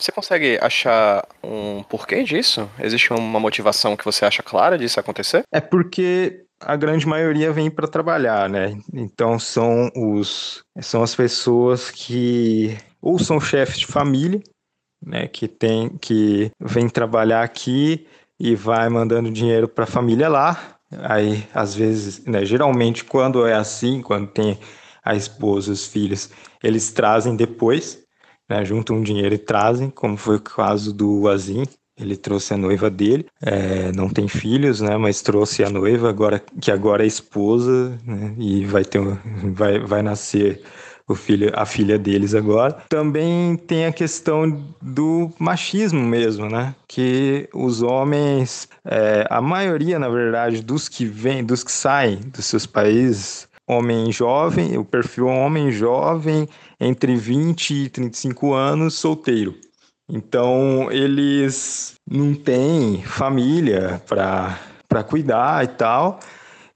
[0.03, 2.69] Você consegue achar um porquê disso?
[2.81, 5.45] Existe uma motivação que você acha clara disso acontecer?
[5.53, 8.77] É porque a grande maioria vem para trabalhar, né?
[8.93, 14.41] Então são os são as pessoas que ou são chefes de família,
[15.01, 18.05] né, que tem que vem trabalhar aqui
[18.41, 20.79] e vai mandando dinheiro para a família lá.
[20.91, 24.59] Aí às vezes, né, geralmente quando é assim, quando tem
[25.05, 26.29] a esposa, os filhos,
[26.61, 28.02] eles trazem depois
[28.49, 31.65] né, juntam um dinheiro e trazem, como foi o caso do Azim,
[31.99, 34.97] ele trouxe a noiva dele, é, não tem filhos, né?
[34.97, 39.01] Mas trouxe a noiva agora que agora é esposa, né, e vai ter
[39.53, 40.63] vai, vai nascer
[41.09, 42.73] o filho, a filha deles agora.
[42.89, 46.75] Também tem a questão do machismo mesmo, né?
[46.89, 52.47] Que os homens, é, a maioria, na verdade, dos que vêm, dos que saem dos
[52.47, 56.49] seus países, homem jovem, o perfil homem jovem,
[56.83, 59.55] entre 20 e 35 anos, solteiro.
[60.11, 66.21] Então, eles não têm família para cuidar e tal,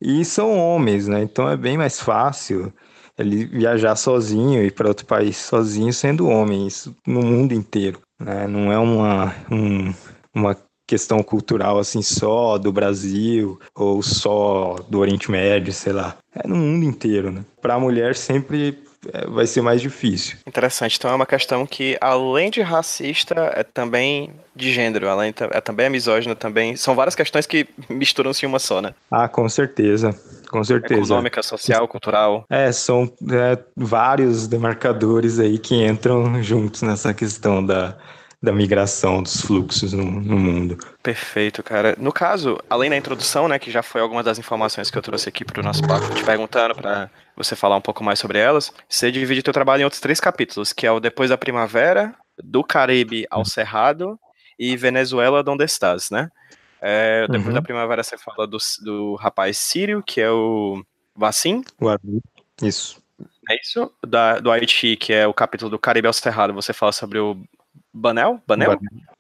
[0.00, 1.22] e são homens, né?
[1.22, 2.72] Então é bem mais fácil
[3.18, 8.46] ele viajar sozinho e para outro país sozinho, sendo homem, isso no mundo inteiro, né?
[8.46, 9.92] Não é uma, um,
[10.34, 16.16] uma questão cultural assim só do Brasil ou só do Oriente Médio, sei lá.
[16.34, 17.44] É no mundo inteiro, né?
[17.60, 18.86] Para a mulher sempre
[19.28, 20.36] vai ser mais difícil.
[20.46, 20.96] Interessante.
[20.96, 25.86] Então é uma questão que, além de racista, é também de gênero, além é também
[25.86, 26.76] é misógino também.
[26.76, 28.94] São várias questões que misturam-se em uma só, né?
[29.10, 30.14] Ah, com certeza.
[30.50, 31.00] Com certeza.
[31.00, 32.44] Econômica, social, cultural.
[32.48, 37.96] É, são é, vários demarcadores aí que entram juntos nessa questão da,
[38.42, 40.79] da migração dos fluxos no, no, mundo.
[41.03, 41.96] Perfeito, cara.
[41.99, 45.29] No caso, além da introdução, né, que já foi alguma das informações que eu trouxe
[45.29, 48.72] aqui para o nosso papo, te perguntando para você falar um pouco mais sobre elas,
[48.88, 52.62] você divide teu trabalho em outros três capítulos, que é o Depois da Primavera, do
[52.62, 54.18] Caribe ao Cerrado
[54.59, 56.31] e Venezuela, onde estás, né?
[56.81, 57.55] É, depois uhum.
[57.55, 60.85] da primavera você fala do, do rapaz sírio, que é o
[61.16, 61.64] Vassim.
[62.62, 63.03] Isso.
[63.49, 63.90] É isso?
[64.07, 67.42] Da, do Haiti, que é o capítulo do Caribe ao Cerrado, você fala sobre o
[67.96, 68.42] Banel?
[68.46, 68.78] Banel?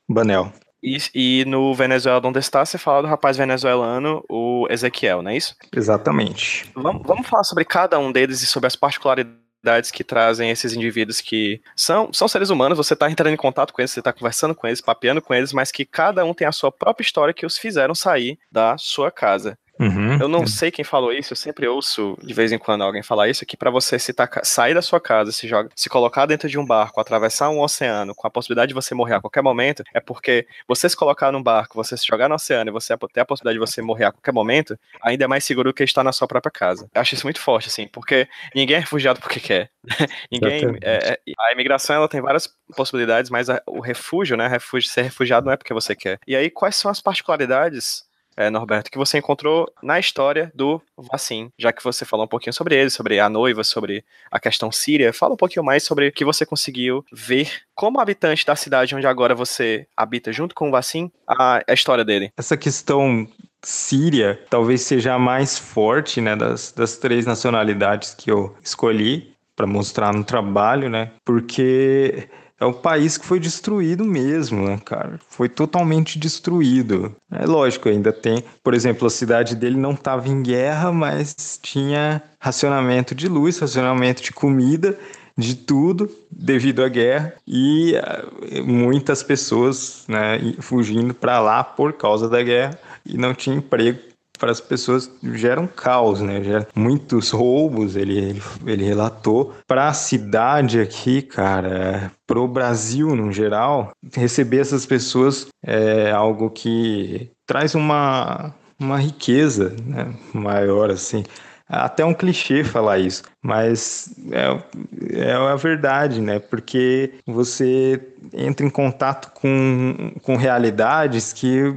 [0.08, 0.52] Banel.
[0.82, 5.36] E, e, no Venezuela Onde Está, você fala do rapaz venezuelano, o Ezequiel, não é
[5.36, 5.56] isso?
[5.74, 6.70] Exatamente.
[6.74, 11.20] Vamos, vamos falar sobre cada um deles e sobre as particularidades que trazem esses indivíduos
[11.20, 14.54] que são, são seres humanos, você está entrando em contato com eles, você está conversando
[14.54, 17.46] com eles, papeando com eles, mas que cada um tem a sua própria história que
[17.46, 19.58] os fizeram sair da sua casa.
[19.78, 20.46] Uhum, eu não é.
[20.46, 23.56] sei quem falou isso, eu sempre ouço de vez em quando alguém falar isso, que
[23.56, 26.64] para você se taca, sair da sua casa, se, joga, se colocar dentro de um
[26.64, 30.46] barco, atravessar um oceano, com a possibilidade de você morrer a qualquer momento, é porque
[30.66, 33.58] você se colocar num barco, você se jogar no oceano e você ter a possibilidade
[33.58, 36.50] de você morrer a qualquer momento, ainda é mais seguro que estar na sua própria
[36.50, 36.88] casa.
[36.94, 39.70] Eu acho isso muito forte, assim, porque ninguém é refugiado porque quer.
[40.32, 40.78] ninguém.
[40.82, 44.48] É, é, a imigração ela tem várias possibilidades, mas a, o refúgio, né?
[44.48, 46.18] Refúgio, ser refugiado não é porque você quer.
[46.26, 51.50] E aí, quais são as particularidades é, Norberto, que você encontrou na história do Vassim,
[51.58, 55.12] já que você falou um pouquinho sobre ele, sobre a noiva, sobre a questão síria.
[55.12, 59.06] Fala um pouquinho mais sobre o que você conseguiu ver como habitante da cidade onde
[59.06, 62.30] agora você habita junto com o Vassim, a, a história dele.
[62.36, 63.26] Essa questão
[63.62, 69.66] síria talvez seja a mais forte, né, das, das três nacionalidades que eu escolhi para
[69.66, 75.20] mostrar no trabalho, né, porque é um país que foi destruído mesmo, né, cara?
[75.28, 77.14] Foi totalmente destruído.
[77.30, 82.22] É lógico, ainda tem, por exemplo, a cidade dele não estava em guerra, mas tinha
[82.40, 84.98] racionamento de luz, racionamento de comida,
[85.36, 92.26] de tudo devido à guerra e uh, muitas pessoas, né, fugindo para lá por causa
[92.26, 93.98] da guerra e não tinha emprego
[94.36, 96.42] para as pessoas gera um caos, né?
[96.42, 99.54] Gera muitos roubos, ele, ele, ele relatou.
[99.66, 106.50] Para a cidade aqui, cara, para o Brasil no geral, receber essas pessoas é algo
[106.50, 110.14] que traz uma, uma riqueza né?
[110.32, 111.24] maior, assim.
[111.68, 116.38] Até um clichê falar isso, mas é, é a verdade, né?
[116.38, 118.00] Porque você
[118.32, 121.74] entra em contato com, com realidades que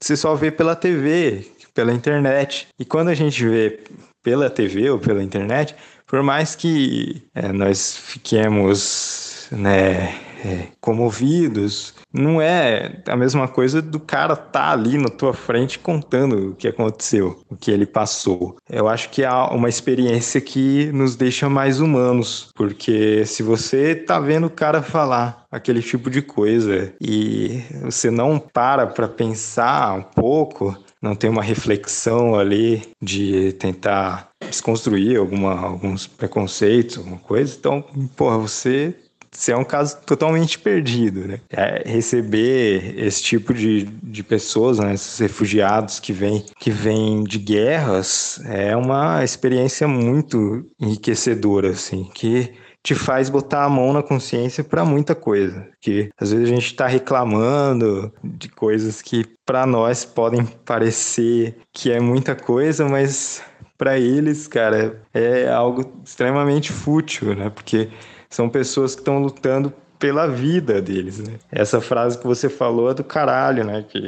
[0.00, 2.66] você só vê pela TV, pela internet.
[2.78, 3.84] E quando a gente vê
[4.24, 12.40] pela TV ou pela internet, por mais que é, nós fiquemos né, é, comovidos, não
[12.40, 17.40] é a mesma coisa do cara tá ali na tua frente contando o que aconteceu,
[17.48, 18.56] o que ele passou.
[18.70, 24.18] Eu acho que há uma experiência que nos deixa mais humanos, porque se você tá
[24.18, 30.02] vendo o cara falar aquele tipo de coisa e você não para para pensar um
[30.02, 37.54] pouco, não tem uma reflexão ali de tentar desconstruir alguma, alguns preconceitos, alguma coisa.
[37.58, 37.82] Então,
[38.16, 38.94] porra, você
[39.36, 41.40] você é um caso totalmente perdido, né?
[41.50, 47.38] É receber esse tipo de, de pessoas, né, esses refugiados que vêm que vêm de
[47.38, 52.50] guerras, é uma experiência muito enriquecedora, assim, que
[52.86, 55.66] te faz botar a mão na consciência para muita coisa.
[55.80, 61.90] Que às vezes a gente está reclamando de coisas que para nós podem parecer que
[61.90, 63.42] é muita coisa, mas
[63.76, 67.50] para eles, cara, é algo extremamente fútil, né?
[67.50, 67.88] Porque
[68.30, 71.34] são pessoas que estão lutando pela vida deles, né?
[71.50, 73.84] Essa frase que você falou é do caralho, né?
[73.88, 73.98] Que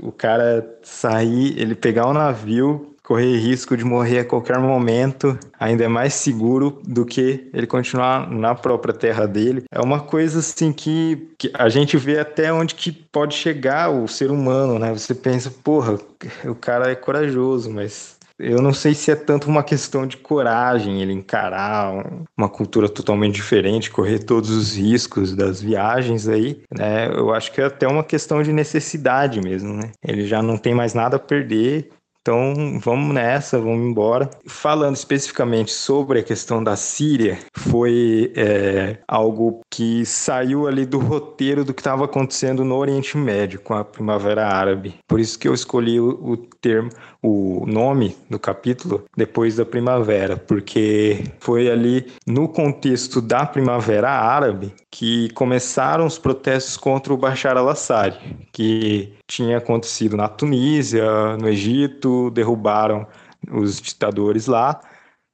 [0.00, 5.84] o cara sair, ele pegar um navio correr risco de morrer a qualquer momento, ainda
[5.84, 9.64] é mais seguro do que ele continuar na própria terra dele.
[9.72, 14.06] É uma coisa assim que, que a gente vê até onde que pode chegar o
[14.06, 14.92] ser humano, né?
[14.92, 15.98] Você pensa, porra,
[16.44, 21.00] o cara é corajoso, mas eu não sei se é tanto uma questão de coragem
[21.00, 21.92] ele encarar
[22.36, 27.08] uma cultura totalmente diferente, correr todos os riscos das viagens aí, né?
[27.08, 29.92] Eu acho que é até uma questão de necessidade mesmo, né?
[30.04, 31.90] Ele já não tem mais nada a perder,
[32.22, 34.30] Então vamos nessa, vamos embora.
[34.46, 41.64] Falando especificamente sobre a questão da Síria, foi é, algo que saiu ali do roteiro
[41.64, 44.94] do que estava acontecendo no Oriente Médio com a Primavera Árabe.
[45.08, 46.90] Por isso que eu escolhi o, o termo,
[47.22, 54.74] o nome do capítulo depois da Primavera, porque foi ali no contexto da Primavera Árabe
[54.90, 58.18] que começaram os protestos contra o Bashar al-Assad,
[58.52, 63.06] que tinha acontecido na Tunísia, no Egito, derrubaram
[63.50, 64.80] os ditadores lá.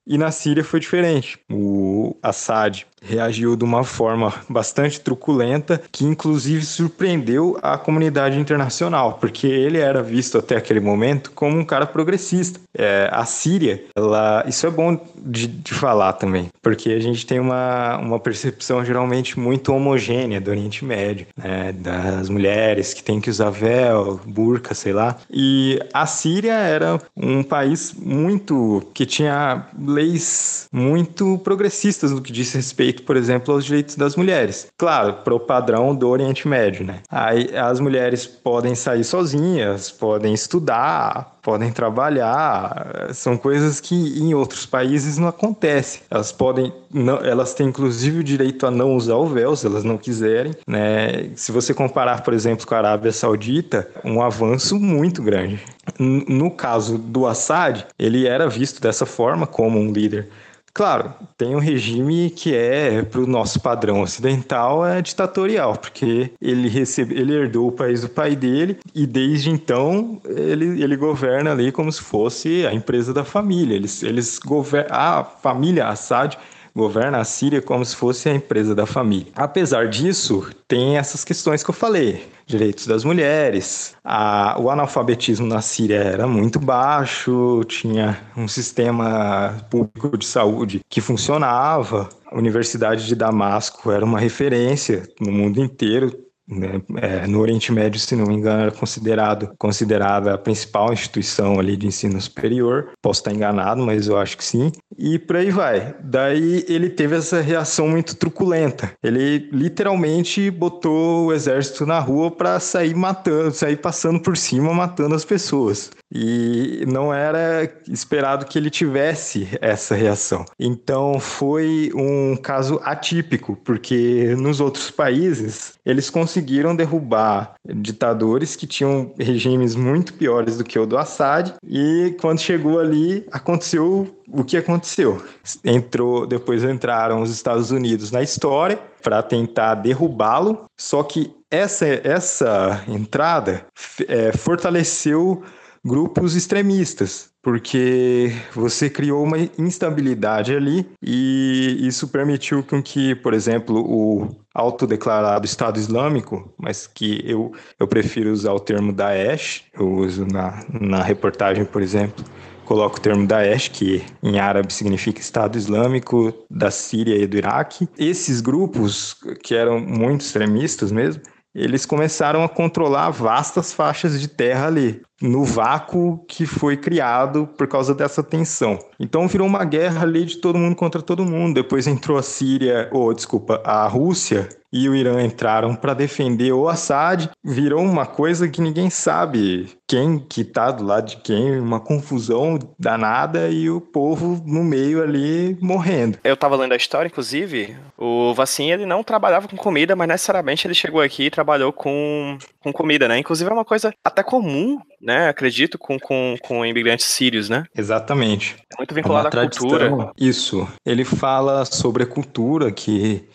[0.07, 1.39] E na Síria foi diferente.
[1.51, 9.47] O Assad reagiu de uma forma bastante truculenta, que inclusive surpreendeu a comunidade internacional, porque
[9.47, 12.61] ele era visto até aquele momento como um cara progressista.
[12.77, 17.41] É, a Síria, ela, isso é bom de, de, falar também, porque a gente tem
[17.41, 23.31] uma, uma percepção geralmente muito homogênea do Oriente Médio, né, das mulheres que têm que
[23.31, 25.17] usar véu, burca, sei lá.
[25.31, 32.53] E a Síria era um país muito que tinha leis muito progressistas no que diz
[32.53, 34.69] respeito respeito, por exemplo, aos direitos das mulheres.
[34.77, 37.01] Claro, para o padrão do Oriente Médio, né?
[37.11, 44.67] Aí as mulheres podem sair sozinhas, podem estudar, podem trabalhar, são coisas que em outros
[44.67, 46.03] países não acontecem.
[46.11, 49.85] Elas podem, não, elas têm inclusive o direito a não usar o véu se elas
[49.85, 51.31] não quiserem, né?
[51.37, 55.61] Se você comparar, por exemplo, com a Arábia Saudita, um avanço muito grande.
[55.99, 60.29] No caso do Assad, ele era visto dessa forma como um líder
[60.73, 66.69] Claro, tem um regime que é, para o nosso padrão ocidental, é ditatorial, porque ele,
[66.69, 71.73] recebe, ele herdou o país do pai dele e desde então ele, ele governa ali
[71.73, 73.75] como se fosse a empresa da família.
[73.75, 76.37] Eles, eles governam, a família Assad
[76.79, 79.33] governa a Síria como se fosse a empresa da família.
[79.35, 83.95] Apesar disso, tem essas questões que eu falei direitos das mulheres.
[84.03, 91.01] A, o analfabetismo na Síria era muito baixo, tinha um sistema público de saúde que
[91.01, 92.09] funcionava.
[92.27, 96.11] A Universidade de Damasco era uma referência no mundo inteiro,
[96.49, 96.81] né?
[96.97, 101.77] É, no Oriente Médio, se não me engano, era considerado, considerada a principal instituição ali
[101.77, 102.91] de ensino superior.
[103.03, 104.73] Posso estar enganado, mas eu acho que sim.
[104.97, 105.95] E por aí vai.
[106.03, 108.93] Daí ele teve essa reação muito truculenta.
[109.03, 115.15] Ele literalmente botou o exército na rua para sair matando, sair passando por cima, matando
[115.15, 115.91] as pessoas.
[116.13, 120.45] E não era esperado que ele tivesse essa reação.
[120.59, 126.38] Então foi um caso atípico, porque nos outros países eles conseguiram
[126.75, 132.79] derrubar ditadores que tinham regimes muito piores do que o do Assad, e quando chegou
[132.79, 135.23] ali aconteceu o que aconteceu.
[135.65, 142.85] Entrou, depois entraram os Estados Unidos na história para tentar derrubá-lo, só que essa, essa
[142.89, 143.65] entrada
[144.07, 145.43] é, fortaleceu
[145.85, 153.79] grupos extremistas, porque você criou uma instabilidade ali e isso permitiu com que, por exemplo,
[153.79, 154.29] o
[154.59, 160.65] autodeclarado Estado Islâmico, mas que eu, eu prefiro usar o termo Daesh, eu uso na,
[160.69, 162.25] na reportagem, por exemplo,
[162.65, 167.89] coloco o termo Daesh, que em árabe significa Estado Islâmico da Síria e do Iraque.
[167.97, 171.23] Esses grupos, que eram muito extremistas mesmo,
[171.59, 177.67] eles começaram a controlar vastas faixas de terra ali no vácuo que foi criado por
[177.67, 178.79] causa dessa tensão.
[179.01, 181.55] Então virou uma guerra ali de todo mundo contra todo mundo.
[181.55, 186.69] Depois entrou a Síria, ou desculpa, a Rússia e o Irã entraram para defender o
[186.69, 187.29] Assad.
[187.45, 192.59] Virou uma coisa que ninguém sabe quem que tá do lado de quem, uma confusão
[192.79, 196.19] danada e o povo no meio ali morrendo.
[196.23, 200.67] Eu tava lendo a história, inclusive, o Vacin ele não trabalhava com comida, mas necessariamente
[200.67, 203.19] ele chegou aqui e trabalhou com, com comida, né?
[203.19, 205.29] Inclusive é uma coisa até comum né?
[205.29, 207.65] Acredito, com, com, com imigrantes sírios, né?
[207.77, 208.57] Exatamente.
[208.73, 210.13] É muito vinculado à cultura.
[210.19, 210.69] Isso.
[210.85, 213.28] Ele fala sobre a cultura que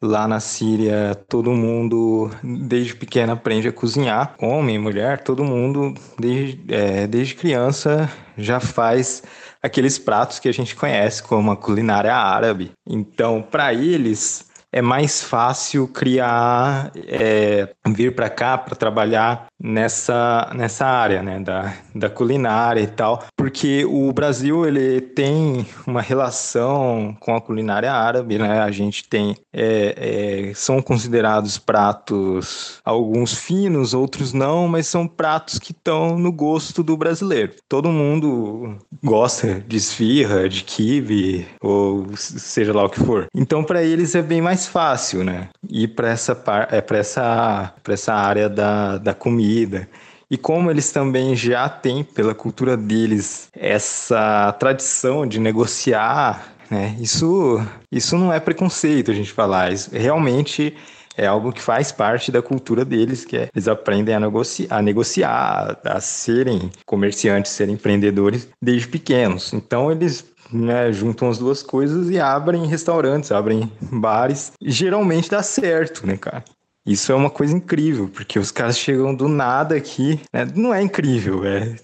[0.00, 6.62] lá na Síria todo mundo desde pequeno aprende a cozinhar, homem, mulher, todo mundo desde,
[6.72, 9.22] é, desde criança já faz
[9.62, 12.72] aqueles pratos que a gente conhece como a culinária árabe.
[12.88, 20.86] Então, para eles é mais fácil criar, é, vir para cá para trabalhar nessa, nessa
[20.86, 27.34] área, né, da, da culinária e tal, porque o Brasil ele tem uma relação com
[27.34, 34.32] a culinária árabe, né, a gente tem, é, é, são considerados pratos, alguns finos, outros
[34.32, 37.54] não, mas são pratos que estão no gosto do brasileiro.
[37.68, 43.26] Todo mundo gosta de esfirra, de kibe, ou seja lá o que for.
[43.34, 46.40] Então, para eles é bem mais fácil, né, ir para essa,
[46.70, 49.88] é, essa, essa área da, da comida comida.
[50.30, 56.94] E como eles também já têm, pela cultura deles, essa tradição de negociar, né?
[57.00, 57.58] Isso,
[57.90, 59.72] isso não é preconceito a gente falar.
[59.72, 60.76] Isso realmente
[61.16, 64.82] é algo que faz parte da cultura deles, que é eles aprendem a, negoci a
[64.82, 69.54] negociar, a serem comerciantes, serem empreendedores desde pequenos.
[69.54, 74.52] Então eles né, juntam as duas coisas e abrem restaurantes, abrem bares.
[74.60, 76.44] Geralmente dá certo, né, cara?
[76.88, 80.18] Isso é uma coisa incrível, porque os caras chegam do nada aqui.
[80.32, 80.48] Né?
[80.54, 81.76] Não é incrível, é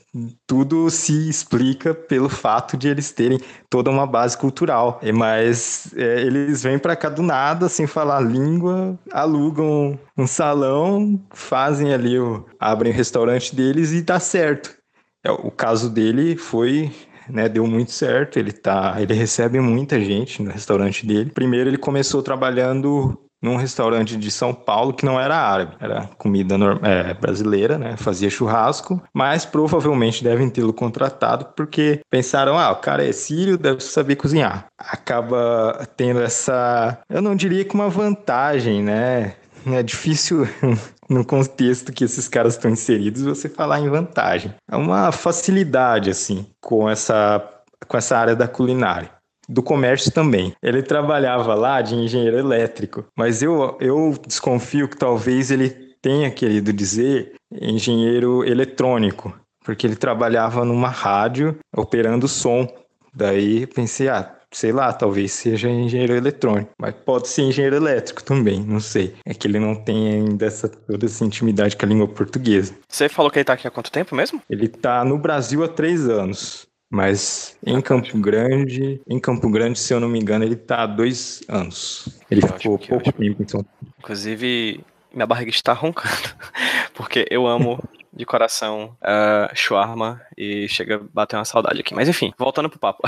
[0.46, 3.38] tudo se explica pelo fato de eles terem
[3.68, 4.98] toda uma base cultural.
[5.14, 11.92] Mas é, eles vêm para cá do nada, sem falar língua, alugam um salão, fazem
[11.92, 14.74] ali, o, abrem o restaurante deles e dá certo.
[15.22, 16.90] É, o caso dele foi
[17.28, 18.38] né, deu muito certo.
[18.38, 21.30] Ele tá, ele recebe muita gente no restaurante dele.
[21.30, 26.56] Primeiro ele começou trabalhando num restaurante de São Paulo que não era árabe, era comida
[26.82, 27.94] é, brasileira, né?
[27.98, 33.80] Fazia churrasco, mas provavelmente devem tê-lo contratado porque pensaram, ah, o cara é sírio, deve
[33.80, 34.64] saber cozinhar.
[34.78, 39.34] Acaba tendo essa, eu não diria que uma vantagem, né?
[39.66, 40.48] É difícil
[41.08, 44.54] no contexto que esses caras estão inseridos você falar em vantagem.
[44.70, 47.50] É uma facilidade assim com essa
[47.86, 49.10] com essa área da culinária
[49.48, 50.54] do comércio também.
[50.62, 55.70] Ele trabalhava lá de engenheiro elétrico, mas eu, eu desconfio que talvez ele
[56.00, 59.34] tenha querido dizer engenheiro eletrônico,
[59.64, 62.68] porque ele trabalhava numa rádio operando som.
[63.14, 68.60] Daí pensei, ah, sei lá, talvez seja engenheiro eletrônico, mas pode ser engenheiro elétrico também,
[68.60, 69.14] não sei.
[69.26, 72.74] É que ele não tem ainda essa, toda essa intimidade com a língua portuguesa.
[72.88, 74.40] Você falou que ele tá aqui há quanto tempo mesmo?
[74.48, 76.66] Ele tá no Brasil há três anos.
[76.90, 80.86] Mas em Campo Grande, em Campo Grande, se eu não me engano, ele tá há
[80.86, 82.08] dois anos.
[82.30, 83.66] Ele que ficou ótimo, pouco tempo Paulo.
[83.98, 86.34] Inclusive, minha barriga está roncando,
[86.94, 87.82] porque eu amo
[88.14, 91.94] de coração uh, shawarma e chega a bater uma saudade aqui.
[91.94, 93.02] Mas enfim, voltando pro papo.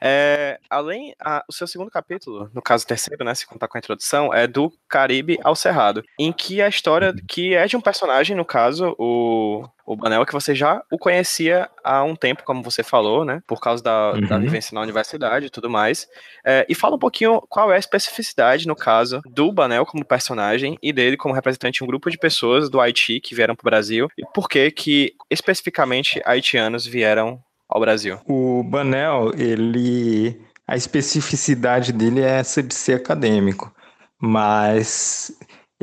[0.00, 3.80] é, além, a, o seu segundo capítulo, no caso terceiro, né, se contar com a
[3.80, 8.36] introdução, é do Caribe ao Cerrado, em que a história que é de um personagem,
[8.36, 12.82] no caso, o o Banel, que você já o conhecia há um tempo, como você
[12.82, 13.42] falou, né?
[13.46, 14.26] Por causa da, uhum.
[14.26, 16.08] da vivência na universidade e tudo mais.
[16.44, 20.78] É, e fala um pouquinho qual é a especificidade, no caso, do Banel como personagem
[20.82, 23.70] e dele como representante de um grupo de pessoas do Haiti que vieram para o
[23.70, 24.08] Brasil.
[24.16, 28.18] E por que que, especificamente, haitianos vieram ao Brasil?
[28.26, 30.40] O Banel, ele...
[30.66, 33.70] A especificidade dele é ser acadêmico.
[34.18, 35.30] Mas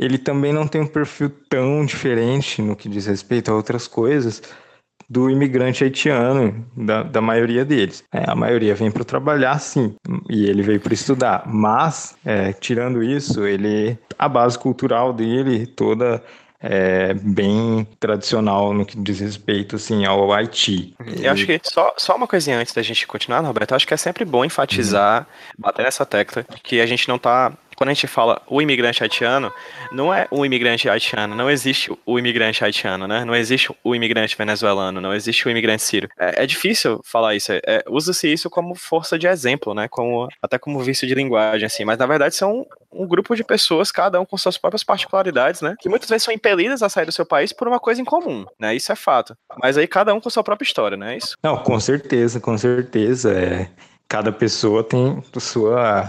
[0.04, 4.42] ele também não tem um perfil tão diferente no que diz respeito a outras coisas
[5.08, 8.02] do imigrante haitiano, da, da maioria deles.
[8.10, 9.94] É, a maioria vem para trabalhar, sim,
[10.30, 11.42] e ele veio para estudar.
[11.46, 16.22] Mas, é, tirando isso, ele a base cultural dele toda
[16.62, 20.94] é, bem tradicional no que diz respeito assim, ao Haiti.
[21.20, 23.96] Eu acho que só, só uma coisinha antes da gente continuar, Roberto, acho que é
[23.96, 25.26] sempre bom enfatizar, uhum.
[25.58, 27.52] bater nessa tecla, que a gente não está
[27.82, 29.52] quando a gente fala o imigrante haitiano,
[29.90, 33.24] não é o imigrante haitiano, não existe o imigrante haitiano, né?
[33.24, 36.08] Não existe o imigrante venezuelano, não existe o imigrante sírio.
[36.16, 37.50] É, é difícil falar isso.
[37.50, 39.88] É, Usa-se isso como força de exemplo, né?
[39.88, 41.84] Como, até como vício de linguagem, assim.
[41.84, 45.74] Mas na verdade são um grupo de pessoas, cada um com suas próprias particularidades, né?
[45.80, 48.46] Que muitas vezes são impelidas a sair do seu país por uma coisa em comum,
[48.60, 48.76] né?
[48.76, 49.36] Isso é fato.
[49.60, 51.36] Mas aí cada um com sua própria história, não é isso?
[51.42, 53.32] Não, com certeza, com certeza.
[53.32, 53.68] É,
[54.06, 56.08] cada pessoa tem sua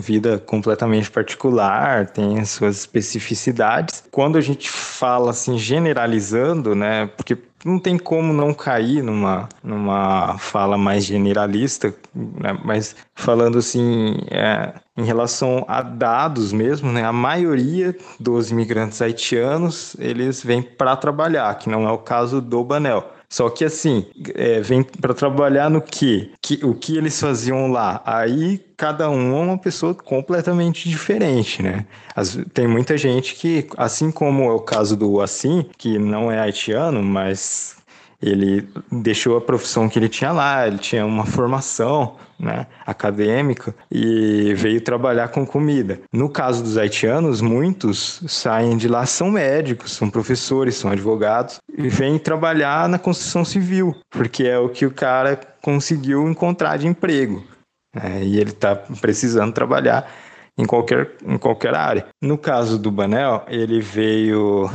[0.00, 4.04] vida completamente particular, tem as suas especificidades.
[4.10, 10.38] Quando a gente fala assim generalizando, né, porque não tem como não cair numa, numa
[10.38, 17.12] fala mais generalista, né, mas falando assim, é, em relação a dados mesmo, né, a
[17.12, 23.15] maioria dos imigrantes haitianos, eles vêm para trabalhar, que não é o caso do Banel.
[23.28, 26.32] Só que assim, é, vem para trabalhar no que?
[26.40, 26.64] que?
[26.64, 28.02] O que eles faziam lá?
[28.04, 31.86] Aí cada um é uma pessoa completamente diferente, né?
[32.14, 36.38] As, tem muita gente que, assim como é o caso do Assim, que não é
[36.38, 37.76] haitiano, mas
[38.20, 44.54] ele deixou a profissão que ele tinha lá, ele tinha uma formação né, acadêmica e
[44.54, 46.00] veio trabalhar com comida.
[46.12, 51.88] No caso dos haitianos, muitos saem de lá, são médicos, são professores, são advogados e
[51.88, 57.44] vêm trabalhar na construção civil, porque é o que o cara conseguiu encontrar de emprego.
[57.94, 60.10] Né, e ele está precisando trabalhar
[60.58, 62.06] em qualquer, em qualquer área.
[62.20, 64.70] No caso do Banel, ele veio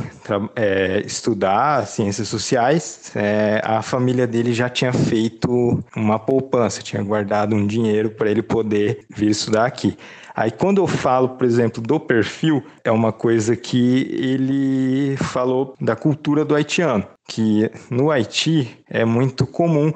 [0.54, 7.56] é, estudar ciências sociais, é, a família dele já tinha feito uma poupança, tinha guardado
[7.56, 9.96] um dinheiro para ele poder vir estudar aqui.
[10.34, 15.94] Aí quando eu falo, por exemplo, do perfil, é uma coisa que ele falou da
[15.94, 17.06] cultura do haitiano.
[17.28, 19.92] que no Haiti é muito comum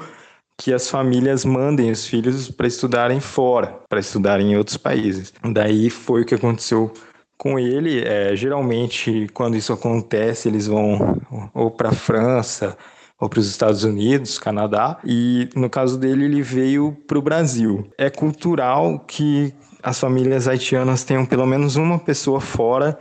[0.58, 5.32] que as famílias mandem os filhos para estudarem fora, para estudarem em outros países.
[5.52, 6.92] Daí foi o que aconteceu
[7.36, 8.02] com ele.
[8.02, 11.20] É, geralmente, quando isso acontece, eles vão
[11.52, 12.76] ou para a França
[13.18, 17.90] ou para os Estados Unidos, Canadá, e no caso dele, ele veio para o Brasil.
[17.96, 22.98] É cultural que as famílias haitianas tenham pelo menos uma pessoa fora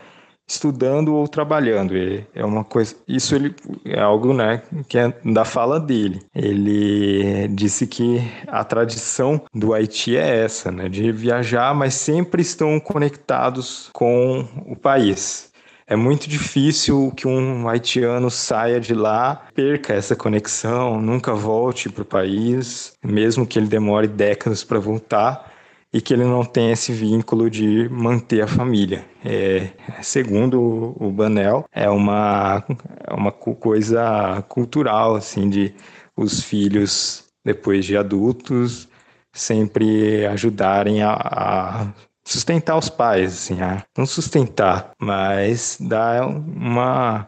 [0.47, 1.93] estudando ou trabalhando.
[2.33, 6.21] É uma coisa, isso ele é algo, né, que é da fala dele.
[6.33, 12.79] Ele disse que a tradição do Haiti é essa, né, de viajar, mas sempre estão
[12.79, 15.53] conectados com o país.
[15.87, 22.01] É muito difícil que um haitiano saia de lá, perca essa conexão, nunca volte para
[22.01, 25.54] o país, mesmo que ele demore décadas para voltar
[25.95, 29.05] e que ele não tem esse vínculo de manter a família.
[29.23, 29.69] É,
[30.01, 32.61] segundo o Banel, é uma,
[33.07, 35.73] é uma coisa cultural, assim, de
[36.17, 38.89] os filhos, depois de adultos,
[39.33, 41.93] sempre ajudarem a, a
[42.27, 47.25] sustentar os pais, assim, a, não sustentar, mas dar uma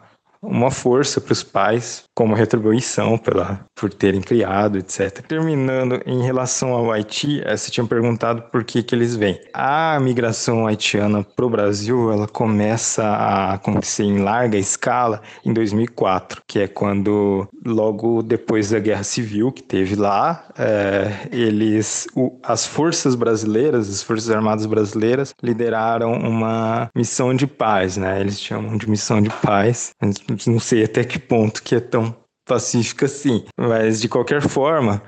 [0.48, 5.22] uma força para os pais como retribuição pela, por terem criado, etc.
[5.28, 9.40] Terminando, em relação ao Haiti, eh, você tinha perguntado por que, que eles vêm.
[9.54, 16.42] A migração haitiana para o Brasil, ela começa a acontecer em larga escala em 2004,
[16.48, 22.66] que é quando, logo depois da Guerra Civil que teve lá, é, eles, o, as
[22.66, 28.20] forças brasileiras, as forças armadas brasileiras, lideraram uma missão de paz, né?
[28.20, 29.92] Eles chamam de missão de paz.
[30.46, 32.16] Não sei até que ponto que é tão
[32.46, 33.46] pacífica assim.
[33.58, 35.02] Mas, de qualquer forma,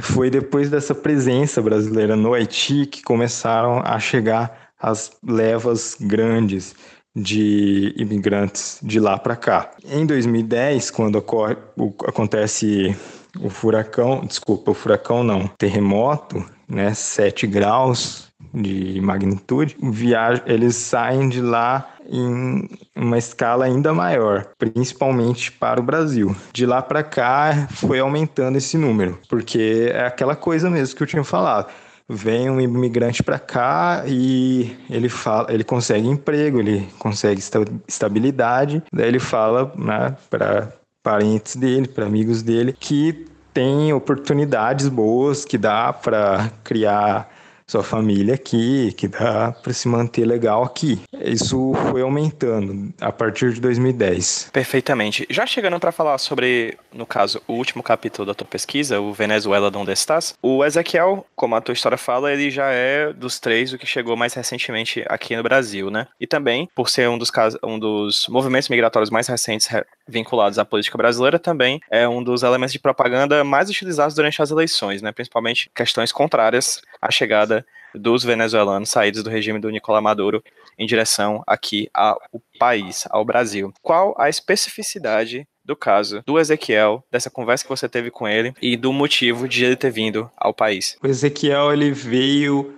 [0.00, 6.74] foi depois dessa presença brasileira no Haiti que começaram a chegar as levas grandes
[7.14, 9.70] de imigrantes de lá para cá.
[9.84, 12.96] Em 2010, quando ocorre, o, acontece
[13.38, 21.28] o furacão, desculpa, o furacão não, terremoto, né, 7 graus de magnitude, viaja, eles saem
[21.28, 26.34] de lá em uma escala ainda maior, principalmente para o Brasil.
[26.52, 31.06] De lá para cá foi aumentando esse número, porque é aquela coisa mesmo que eu
[31.06, 31.70] tinha falado.
[32.08, 37.40] Vem um imigrante para cá e ele fala, ele consegue emprego, ele consegue
[37.88, 40.72] estabilidade, daí ele fala né, para
[41.02, 47.28] parentes dele, para amigos dele, que tem oportunidades boas, que dá para criar
[47.72, 51.00] sua família aqui, que dá para se manter legal aqui.
[51.24, 54.50] Isso foi aumentando a partir de 2010.
[54.52, 55.26] Perfeitamente.
[55.30, 59.70] Já chegando para falar sobre, no caso, o último capítulo da tua pesquisa, o Venezuela
[59.70, 63.78] Donde Estás, o Ezequiel, como a tua história fala, ele já é dos três o
[63.78, 66.08] que chegou mais recentemente aqui no Brasil, né?
[66.20, 67.30] E também, por ser um dos,
[67.64, 69.68] um dos movimentos migratórios mais recentes
[70.08, 74.50] vinculados à política brasileira, também é um dos elementos de propaganda mais utilizados durante as
[74.50, 75.12] eleições, né?
[75.12, 80.42] Principalmente questões contrárias à chegada dos venezuelanos saídos do regime do Nicolás Maduro
[80.78, 82.18] em direção aqui ao
[82.58, 83.72] país, ao Brasil.
[83.82, 88.76] Qual a especificidade do caso do Ezequiel, dessa conversa que você teve com ele e
[88.76, 90.96] do motivo de ele ter vindo ao país?
[91.02, 92.74] O Ezequiel ele veio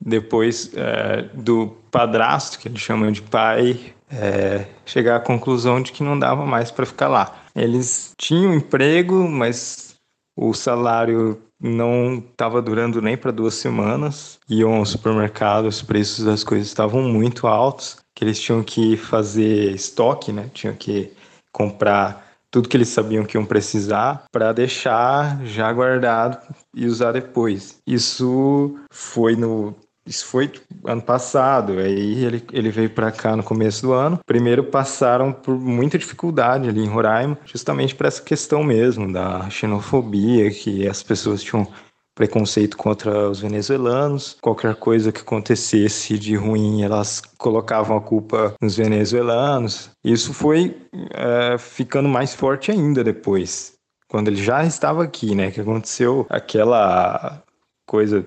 [0.00, 6.02] depois é, do padrasto, que ele chama de pai, é, chegar à conclusão de que
[6.02, 7.42] não dava mais para ficar lá.
[7.54, 9.94] Eles tinham emprego, mas
[10.36, 14.38] o salário não estava durando nem para duas semanas.
[14.48, 19.72] Iam ao supermercado, os preços das coisas estavam muito altos, que eles tinham que fazer
[19.74, 20.48] estoque, né?
[20.54, 21.12] Tinham que
[21.52, 26.38] comprar tudo que eles sabiam que iam precisar para deixar já guardado
[26.74, 27.78] e usar depois.
[27.86, 29.74] Isso foi no
[30.08, 30.50] isso foi
[30.84, 34.18] ano passado, aí ele, ele veio para cá no começo do ano.
[34.26, 40.50] Primeiro passaram por muita dificuldade ali em Roraima, justamente por essa questão mesmo da xenofobia,
[40.50, 41.68] que as pessoas tinham
[42.14, 44.36] preconceito contra os venezuelanos.
[44.40, 49.90] Qualquer coisa que acontecesse de ruim, elas colocavam a culpa nos venezuelanos.
[50.02, 50.76] Isso foi
[51.12, 53.74] é, ficando mais forte ainda depois,
[54.08, 55.52] quando ele já estava aqui, né?
[55.52, 57.40] Que aconteceu aquela
[57.86, 58.26] coisa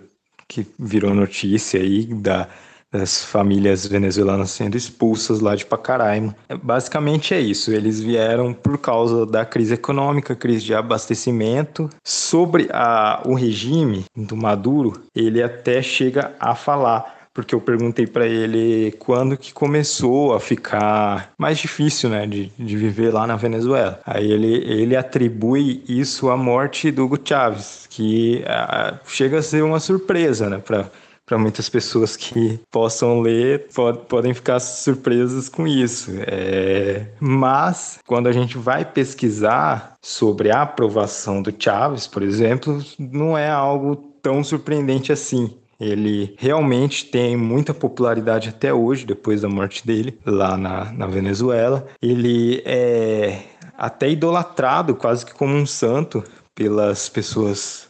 [0.51, 2.45] que virou notícia aí da,
[2.91, 6.35] das famílias venezuelanas sendo expulsas lá de Pacaraima.
[6.49, 11.89] É, basicamente é isso, eles vieram por causa da crise econômica, crise de abastecimento.
[12.03, 18.25] Sobre a, o regime do Maduro, ele até chega a falar porque eu perguntei para
[18.25, 23.99] ele quando que começou a ficar mais difícil, né, de, de viver lá na Venezuela.
[24.05, 29.63] Aí ele, ele atribui isso à morte do Hugo Chávez, que uh, chega a ser
[29.63, 30.89] uma surpresa, né, para
[31.31, 36.11] para muitas pessoas que possam ler pod podem ficar surpresas com isso.
[36.27, 37.05] É...
[37.21, 43.49] Mas quando a gente vai pesquisar sobre a aprovação do Chaves, por exemplo, não é
[43.49, 45.57] algo tão surpreendente assim.
[45.81, 51.87] Ele realmente tem muita popularidade até hoje, depois da morte dele, lá na, na Venezuela.
[51.99, 53.39] Ele é
[53.75, 56.23] até idolatrado, quase que como um santo,
[56.53, 57.87] pelas pessoas,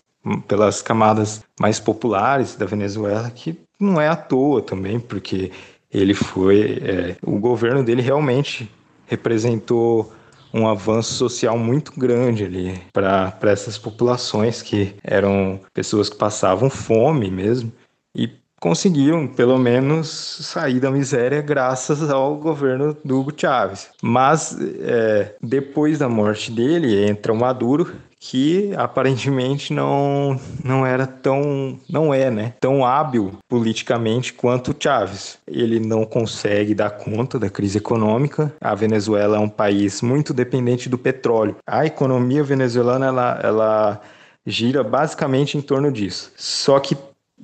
[0.47, 5.51] pelas camadas mais populares da Venezuela, que não é à toa também, porque
[5.91, 6.79] ele foi.
[6.81, 8.71] É, o governo dele realmente
[9.05, 10.13] representou
[10.53, 17.31] um avanço social muito grande ali para essas populações que eram pessoas que passavam fome
[17.31, 17.71] mesmo
[18.61, 23.89] conseguiram, pelo menos, sair da miséria graças ao governo do Hugo Chávez.
[24.03, 27.91] Mas é, depois da morte dele entra o Maduro
[28.23, 35.39] que aparentemente não, não era tão, não é, né, tão hábil politicamente quanto Chávez.
[35.47, 38.53] Ele não consegue dar conta da crise econômica.
[38.61, 41.55] A Venezuela é um país muito dependente do petróleo.
[41.65, 44.01] A economia venezuelana ela, ela
[44.45, 46.31] gira basicamente em torno disso.
[46.37, 46.95] Só que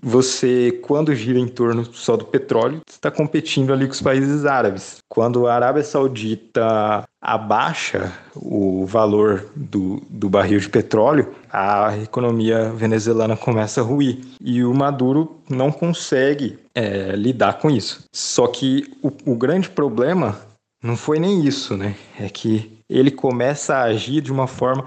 [0.01, 4.97] você, quando gira em torno só do petróleo, está competindo ali com os países árabes.
[5.09, 13.35] Quando a Arábia Saudita abaixa o valor do, do barril de petróleo, a economia venezuelana
[13.35, 14.19] começa a ruir.
[14.39, 18.05] E o Maduro não consegue é, lidar com isso.
[18.13, 20.37] Só que o, o grande problema
[20.81, 21.95] não foi nem isso, né?
[22.19, 24.85] É que ele começa a agir de uma forma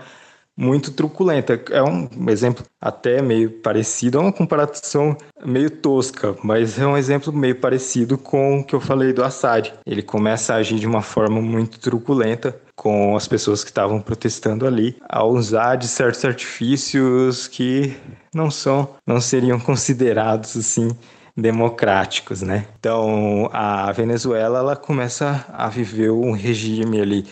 [0.61, 1.59] muito truculenta.
[1.71, 7.33] É um exemplo até meio parecido, é uma comparação meio tosca, mas é um exemplo
[7.33, 9.73] meio parecido com o que eu falei do Assad.
[9.87, 14.67] Ele começa a agir de uma forma muito truculenta com as pessoas que estavam protestando
[14.67, 17.95] ali, a usar de certos artifícios que
[18.35, 20.89] não são, não seriam considerados assim
[21.37, 22.67] democráticos, né?
[22.79, 27.27] Então, a Venezuela ela começa a viver um regime ali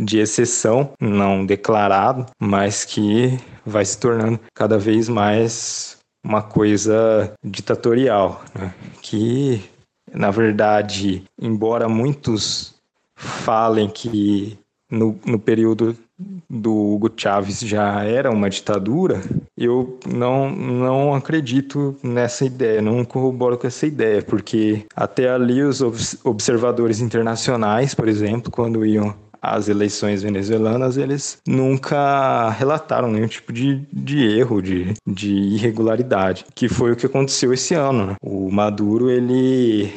[0.00, 8.42] de exceção, não declarado, mas que vai se tornando cada vez mais uma coisa ditatorial,
[8.54, 8.72] né?
[9.02, 9.62] que
[10.12, 12.74] na verdade, embora muitos
[13.14, 14.58] falem que
[14.90, 15.96] no, no período
[16.48, 19.22] do Hugo Chávez já era uma ditadura,
[19.56, 25.80] eu não, não acredito nessa ideia, não corroboro com essa ideia, porque até ali os
[26.24, 33.82] observadores internacionais, por exemplo, quando iam as eleições venezuelanas, eles nunca relataram nenhum tipo de,
[33.92, 38.06] de erro, de, de irregularidade, que foi o que aconteceu esse ano.
[38.06, 38.16] Né?
[38.22, 39.92] O Maduro, ele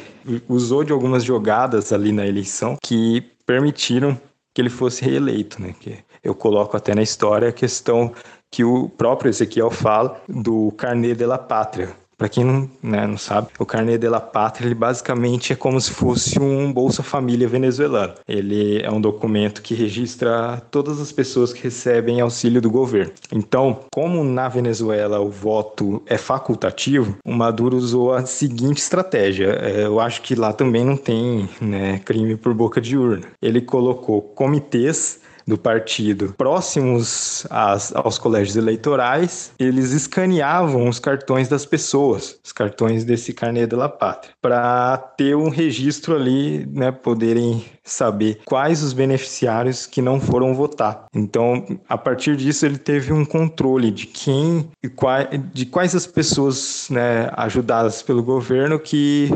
[0.48, 4.18] usou de algumas jogadas ali na eleição que permitiram
[4.54, 5.74] que ele fosse reeleito, né?
[5.78, 8.12] Que eu coloco até na história a questão
[8.50, 13.18] que o próprio Ezequiel fala do carnê de la pátria, para quem não, né, não
[13.18, 17.46] sabe, o Carnê de la Pátria ele basicamente é como se fosse um Bolsa Família
[17.46, 18.14] venezuelano.
[18.26, 23.12] Ele é um documento que registra todas as pessoas que recebem auxílio do governo.
[23.30, 29.48] Então, como na Venezuela o voto é facultativo, o Maduro usou a seguinte estratégia.
[29.60, 33.26] É, eu acho que lá também não tem né, crime por boca de urna.
[33.42, 41.66] Ele colocou comitês do partido próximos às, aos colégios eleitorais, eles escaneavam os cartões das
[41.66, 47.64] pessoas, os cartões desse carnê de la pátria, para ter um registro ali, né, poderem
[47.82, 51.04] saber quais os beneficiários que não foram votar.
[51.14, 56.06] Então, a partir disso, ele teve um controle de quem e quais, de quais as
[56.06, 59.28] pessoas né, ajudadas pelo governo que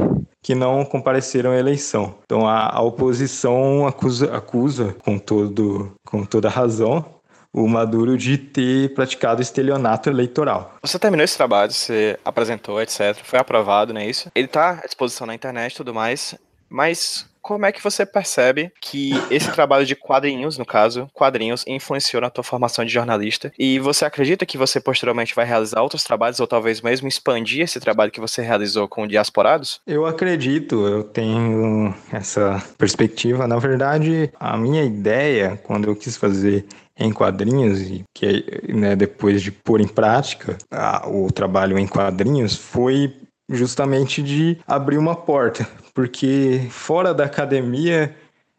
[0.43, 2.15] que não compareceram à eleição.
[2.25, 7.05] Então a, a oposição acusa, acusa com, todo, com toda razão
[7.53, 10.75] o Maduro de ter praticado estelionato eleitoral.
[10.83, 13.17] Você terminou esse trabalho, você apresentou, etc.
[13.25, 14.31] Foi aprovado, não é isso?
[14.35, 16.35] Ele está à disposição na internet e tudo mais,
[16.69, 22.21] mas como é que você percebe que esse trabalho de quadrinhos, no caso, quadrinhos, influenciou
[22.21, 23.51] na tua formação de jornalista?
[23.59, 27.81] E você acredita que você posteriormente vai realizar outros trabalhos ou talvez mesmo expandir esse
[27.81, 29.81] trabalho que você realizou com diasporados?
[29.87, 33.49] Eu acredito, eu tenho essa perspectiva.
[33.49, 36.67] Na verdade, a minha ideia, quando eu quis fazer
[36.99, 42.57] em quadrinhos e que né, depois de pôr em prática a, o trabalho em quadrinhos
[42.57, 43.15] foi
[43.49, 48.15] justamente de abrir uma porta, porque fora da academia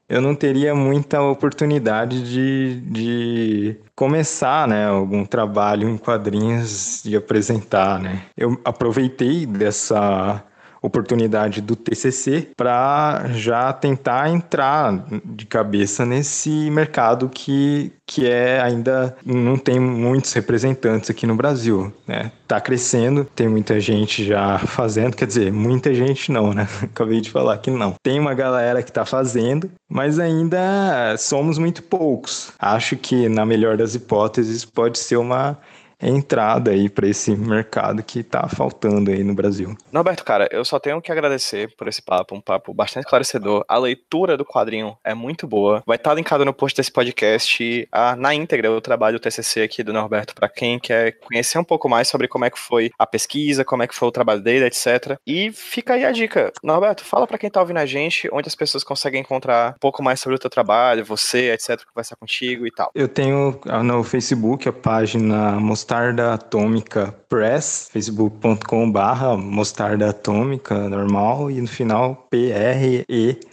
[0.09, 7.99] eu não teria muita oportunidade de, de começar, né, algum trabalho em quadrinhos e apresentar,
[7.99, 8.23] né.
[8.35, 10.43] Eu aproveitei dessa
[10.81, 19.15] oportunidade do TCC para já tentar entrar de cabeça nesse mercado que, que é ainda
[19.25, 22.31] não tem muitos representantes aqui no Brasil, né?
[22.47, 26.67] Tá crescendo, tem muita gente já fazendo, quer dizer, muita gente não, né?
[26.83, 27.93] Acabei de falar que não.
[28.01, 32.51] Tem uma galera que tá fazendo, mas ainda somos muito poucos.
[32.57, 35.57] Acho que na melhor das hipóteses pode ser uma
[36.01, 39.75] entrada aí para esse mercado que tá faltando aí no Brasil.
[39.91, 43.65] Norberto, cara, eu só tenho que agradecer por esse papo, um papo bastante esclarecedor.
[43.67, 45.83] A leitura do quadrinho é muito boa.
[45.85, 49.83] Vai estar linkado no post desse podcast a, na íntegra o trabalho do TCC aqui
[49.83, 53.05] do Norberto para quem quer conhecer um pouco mais sobre como é que foi a
[53.05, 55.17] pesquisa, como é que foi o trabalho dele, etc.
[55.25, 56.51] E fica aí a dica.
[56.63, 60.01] Norberto, fala para quem tá ouvindo a gente onde as pessoas conseguem encontrar um pouco
[60.01, 62.91] mais sobre o teu trabalho, você, etc, conversar contigo e tal.
[62.95, 71.59] Eu tenho no Facebook a página Mostarda Atômica Press, facebook.com barra Mostarda Atômica normal e
[71.59, 73.49] no final P-R-E-S-S,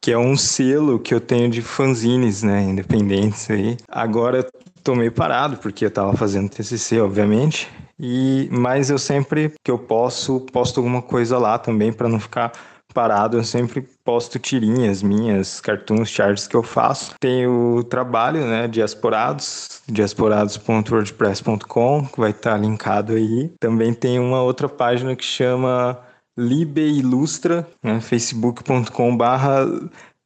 [0.00, 3.76] que é um selo que eu tenho de fanzines, né, independentes aí.
[3.88, 4.46] Agora
[4.84, 9.78] tô meio parado porque eu tava fazendo TCC, obviamente, e mas eu sempre que eu
[9.80, 12.52] posso posto alguma coisa lá também para não ficar
[12.92, 17.14] parado, eu sempre posto tirinhas minhas, cartoons, charts que eu faço.
[17.18, 23.52] Tenho o trabalho, né, Diasporados, diasporados.wordpress.com, que vai estar linkado aí.
[23.58, 25.98] Também tem uma outra página que chama
[26.38, 29.66] Libe Ilustra, né, facebook.com barra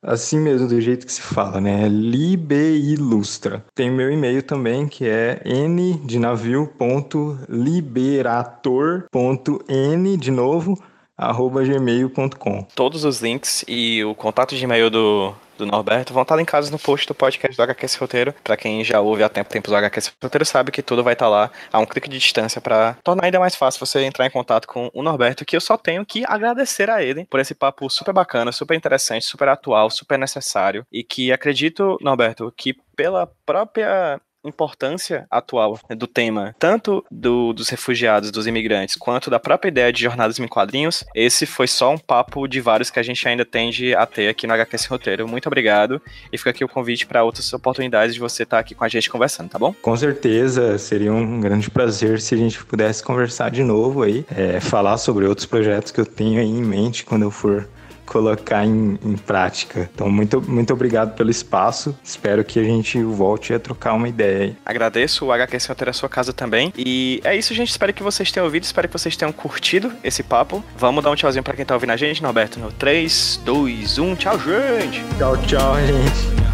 [0.05, 1.89] assim mesmo, do jeito que se fala, né?
[1.89, 3.65] Libe Ilustra.
[3.75, 10.79] Tem meu e-mail também, que é n de navio ponto liberator ponto n de novo
[11.19, 12.63] gmail.com.
[12.75, 16.79] Todos os links e o contato de e-mail do, do Norberto vão estar linkados no
[16.79, 18.35] post do podcast do HQS Roteiro.
[18.43, 21.29] Para quem já ouve há tempo tempos do HQS Roteiro sabe que tudo vai estar
[21.29, 24.67] lá a um clique de distância para tornar ainda mais fácil você entrar em contato
[24.67, 28.13] com o Norberto, que eu só tenho que agradecer a ele por esse papo super
[28.13, 35.27] bacana, super interessante, super atual, super necessário e que acredito, Norberto, que pela própria importância
[35.31, 40.39] atual do tema, tanto do, dos refugiados, dos imigrantes, quanto da própria ideia de jornadas
[40.39, 44.07] em quadrinhos, esse foi só um papo de vários que a gente ainda tende a
[44.07, 45.29] ter aqui no HQ Sem Roteiro.
[45.29, 46.01] Muito obrigado
[46.33, 49.11] e fica aqui o convite para outras oportunidades de você estar aqui com a gente
[49.11, 49.75] conversando, tá bom?
[49.81, 54.61] Com certeza, seria um grande prazer se a gente pudesse conversar de novo aí, é,
[54.61, 57.69] falar sobre outros projetos que eu tenho aí em mente quando eu for
[58.07, 59.89] colocar em, em, prática.
[59.95, 61.97] Então, muito, muito obrigado pelo espaço.
[62.03, 64.57] Espero que a gente volte a trocar uma ideia aí.
[64.65, 66.73] Agradeço o HQ a sua casa também.
[66.77, 67.71] E é isso, gente.
[67.71, 68.65] Espero que vocês tenham ouvido.
[68.65, 70.65] Espero que vocês tenham curtido esse papo.
[70.77, 72.59] Vamos dar um tchauzinho pra quem tá ouvindo a gente, Norberto.
[72.59, 74.17] No 3, 2, 1.
[74.17, 75.05] Tchau, gente.
[75.19, 76.45] Tchau, tchau, gente.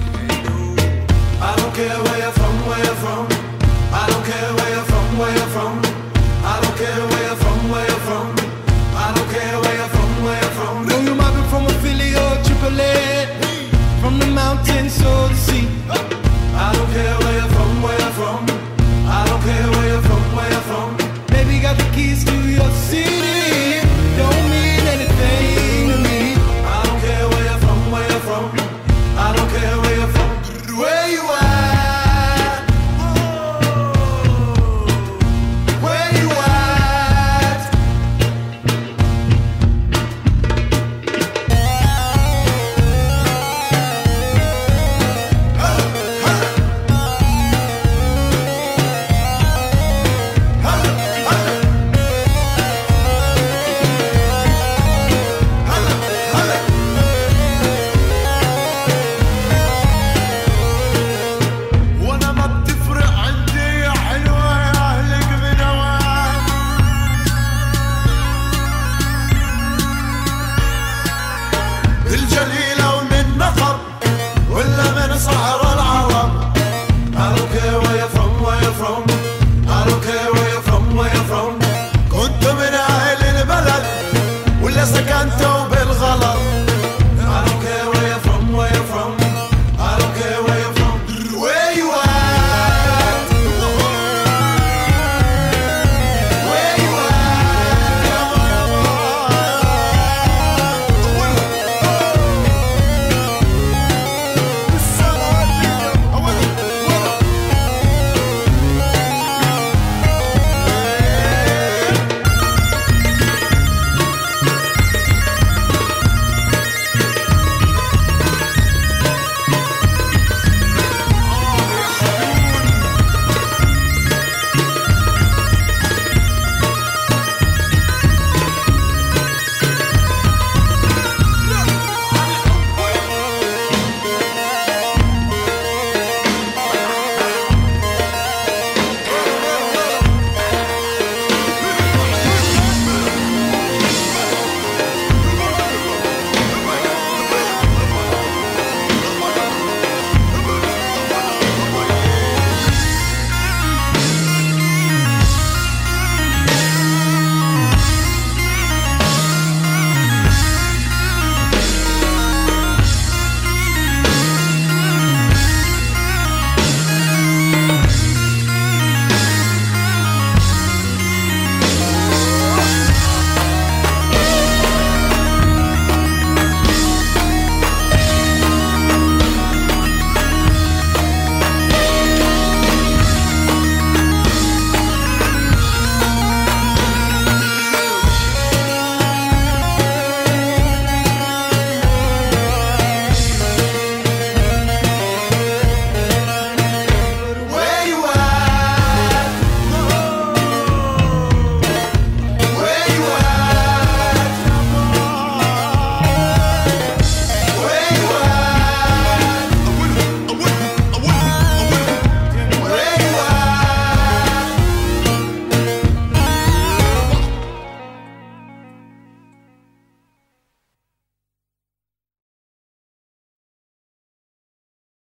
[1.42, 3.29] I don't care where you're from, where you're from.